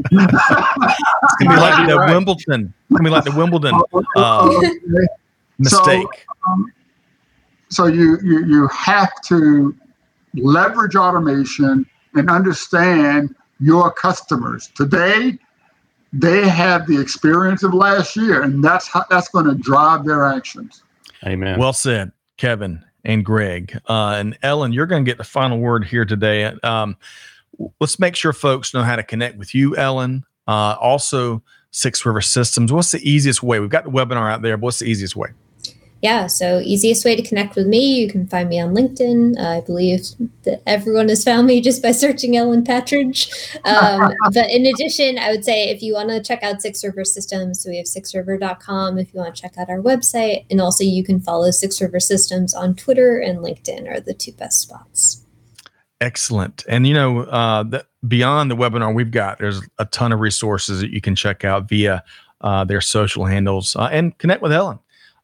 [0.00, 2.14] It's going to be like the right.
[2.14, 2.72] wimbledon.
[2.90, 3.74] It's going to be like the wimbledon
[4.16, 4.60] uh,
[5.58, 6.72] mistake so, um,
[7.68, 9.74] so you, you you have to
[10.34, 11.84] leverage automation
[12.14, 14.70] and understand your customers.
[14.74, 15.38] Today
[16.12, 20.24] they have the experience of last year, and that's how that's going to drive their
[20.24, 20.82] actions.
[21.24, 21.58] Amen.
[21.58, 24.72] Well said, Kevin and Greg uh, and Ellen.
[24.72, 26.44] You're going to get the final word here today.
[26.62, 26.96] Um,
[27.80, 30.24] let's make sure folks know how to connect with you, Ellen.
[30.46, 32.72] Uh, also, Six River Systems.
[32.72, 33.60] What's the easiest way?
[33.60, 35.30] We've got the webinar out there, but what's the easiest way?
[36.00, 39.36] Yeah, so easiest way to connect with me, you can find me on LinkedIn.
[39.36, 40.06] Uh, I believe
[40.44, 43.28] that everyone has found me just by searching Ellen Patridge.
[43.64, 47.04] Um, but in addition, I would say if you want to check out Six River
[47.04, 50.46] Systems, so we have sixriver.com if you want to check out our website.
[50.50, 54.32] And also you can follow Six River Systems on Twitter and LinkedIn are the two
[54.32, 55.24] best spots.
[56.00, 56.64] Excellent.
[56.68, 60.80] And you know, uh, the, beyond the webinar we've got, there's a ton of resources
[60.80, 62.02] that you can check out via
[62.40, 64.78] uh, their social handles uh, and connect with Ellen.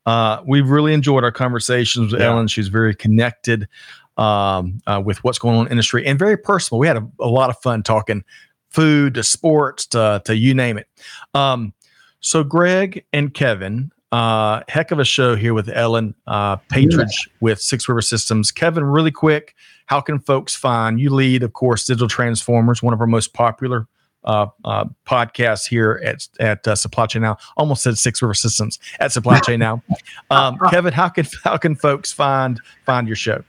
[0.07, 2.29] Uh, we've really enjoyed our conversations with yeah.
[2.29, 2.49] Ellen.
[2.49, 3.69] She's very connected
[4.17, 6.79] um, uh, with what's going on in industry and very personal.
[6.79, 8.25] We had a, a, lot of fun talking
[8.71, 10.89] food to sports to, to you name it.
[11.35, 11.73] Um,
[12.21, 17.61] so, Greg and Kevin, uh, heck of a show here with Ellen uh, Patridge with
[17.61, 18.53] Six River Systems.
[18.53, 19.55] Kevin, really quick,
[19.87, 21.11] how can folks find you?
[21.11, 23.87] Lead, of course, Digital Transformers, one of our most popular
[24.25, 27.37] uh, uh, podcast here at at uh, Supply Chain Now.
[27.57, 29.83] Almost said Six River Systems at Supply Chain Now.
[30.31, 33.45] Um, Kevin, how can how can folks find find your show?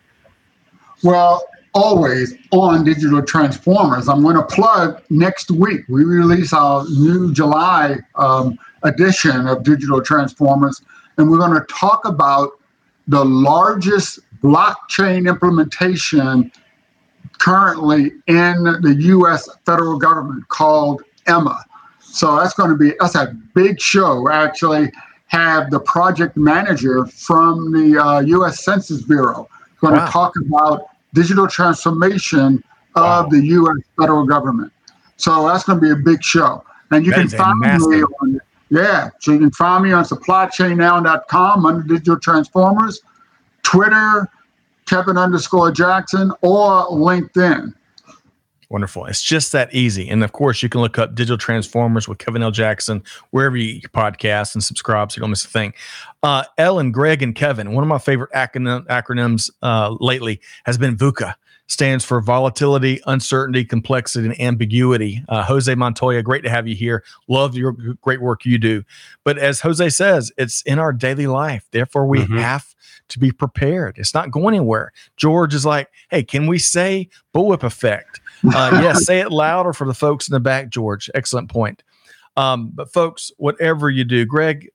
[1.03, 4.07] Well, always on Digital Transformers.
[4.09, 5.81] I'm going to plug next week.
[5.87, 10.81] We release our new July um, edition of Digital Transformers,
[11.17, 12.51] and we're going to talk about
[13.07, 16.51] the largest blockchain implementation
[17.39, 19.49] currently in the U.S.
[19.65, 21.63] federal government called Emma.
[22.01, 24.29] So that's going to be that's a big show.
[24.29, 24.91] Actually,
[25.27, 28.63] have the project manager from the uh, U.S.
[28.63, 29.49] Census Bureau
[29.81, 30.05] going wow.
[30.05, 32.63] to talk about digital transformation
[32.95, 33.21] wow.
[33.21, 33.83] of the U.S.
[33.99, 34.71] federal government.
[35.17, 36.63] So that's going to be a big show.
[36.91, 37.89] And you that can find massive.
[37.89, 43.01] me on yeah, so you can find me on supplychainnow.com under digital transformers,
[43.63, 44.27] Twitter,
[44.85, 47.73] Kevin underscore Jackson, or LinkedIn.
[48.69, 49.05] Wonderful.
[49.05, 50.09] It's just that easy.
[50.09, 52.51] And of course, you can look up Digital Transformers with Kevin L.
[52.51, 55.73] Jackson wherever you podcast and subscribe so you don't miss a thing.
[56.23, 60.97] Uh, Ellen, Greg, and Kevin, one of my favorite acronym, acronyms uh, lately has been
[60.97, 61.35] VUCA.
[61.67, 65.23] Stands for volatility, uncertainty, complexity, and ambiguity.
[65.29, 67.03] Uh, Jose Montoya, great to have you here.
[67.27, 68.83] Love your great work you do.
[69.23, 71.65] But as Jose says, it's in our daily life.
[71.71, 72.37] Therefore, we mm-hmm.
[72.37, 72.74] have
[73.09, 73.97] to be prepared.
[73.97, 74.91] It's not going anywhere.
[75.17, 78.21] George is like, hey, can we say bullwhip effect?
[78.43, 81.09] Uh, yes, say it louder for the folks in the back, George.
[81.13, 81.83] Excellent point.
[82.37, 84.69] Um, but folks, whatever you do, Greg,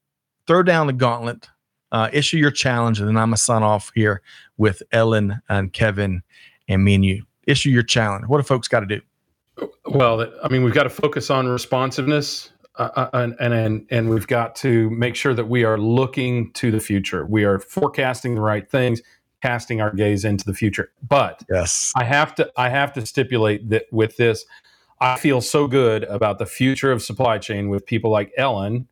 [0.47, 1.49] throw down the gauntlet,
[1.93, 4.23] uh, issue your challenge, and then I'm gonna sign off here
[4.57, 6.23] with Ellen and Kevin
[6.69, 7.25] and me and you.
[7.47, 8.27] Issue your challenge.
[8.29, 9.01] What do folks got to do?
[9.87, 12.51] Well, I mean, we've got to focus on responsiveness
[12.81, 16.71] uh, uh, and, and and we've got to make sure that we are looking to
[16.71, 17.27] the future.
[17.27, 19.03] We are forecasting the right things,
[19.43, 20.91] casting our gaze into the future.
[21.07, 24.47] But yes, I have to I have to stipulate that with this,
[24.99, 28.89] I feel so good about the future of supply chain with people like Ellen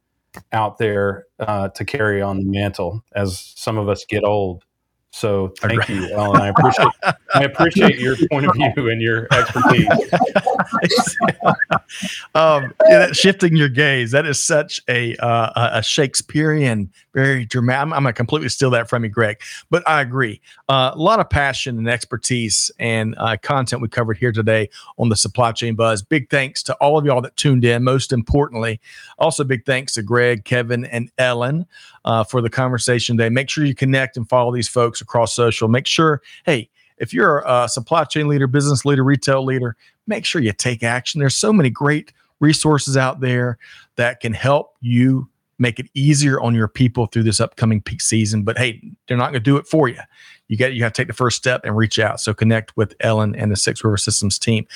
[0.52, 4.64] out there uh, to carry on the mantle as some of us get old.
[5.10, 6.40] So thank you, Ellen.
[6.40, 6.88] I appreciate
[7.34, 9.88] I appreciate your point of view and your expertise.
[12.34, 17.82] um, yeah, shifting your gaze that is such a uh, a Shakespearean, very dramatic.
[17.82, 19.40] I'm, I'm, gonna completely steal that from you, Greg.
[19.70, 20.42] But I agree.
[20.68, 25.08] Uh, a lot of passion and expertise and uh, content we covered here today on
[25.08, 26.02] the supply chain buzz.
[26.02, 27.82] Big thanks to all of y'all that tuned in.
[27.82, 28.78] Most importantly,
[29.18, 31.66] also big thanks to Greg, Kevin, and Ellen
[32.08, 33.28] uh, for the conversation today.
[33.28, 35.68] Make sure you connect and follow these folks across social.
[35.68, 40.40] Make sure, hey, if you're a supply chain leader, business leader, retail leader, make sure
[40.40, 41.18] you take action.
[41.20, 43.58] There's so many great resources out there
[43.96, 45.28] that can help you
[45.58, 48.42] make it easier on your people through this upcoming peak season.
[48.42, 50.00] But hey, they're not going to do it for you.
[50.46, 52.20] You got you got to take the first step and reach out.
[52.20, 54.66] So connect with Ellen and the Six River Systems team.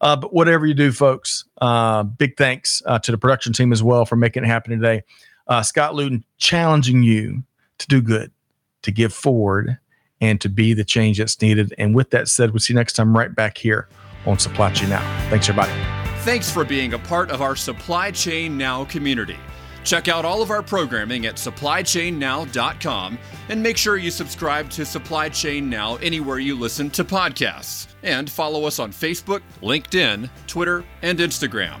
[0.00, 3.80] Uh, but whatever you do, folks, uh, big thanks uh, to the production team as
[3.80, 5.04] well for making it happen today
[5.50, 7.42] uh, Scott Luton challenging you
[7.78, 8.30] to do good,
[8.82, 9.76] to give forward,
[10.20, 11.74] and to be the change that's needed.
[11.76, 13.88] And with that said, we'll see you next time right back here
[14.26, 15.28] on Supply Chain Now.
[15.28, 15.72] Thanks, everybody.
[16.20, 19.36] Thanks for being a part of our Supply Chain Now community.
[19.82, 25.30] Check out all of our programming at supplychainnow.com and make sure you subscribe to Supply
[25.30, 27.88] Chain Now anywhere you listen to podcasts.
[28.02, 31.80] And follow us on Facebook, LinkedIn, Twitter, and Instagram.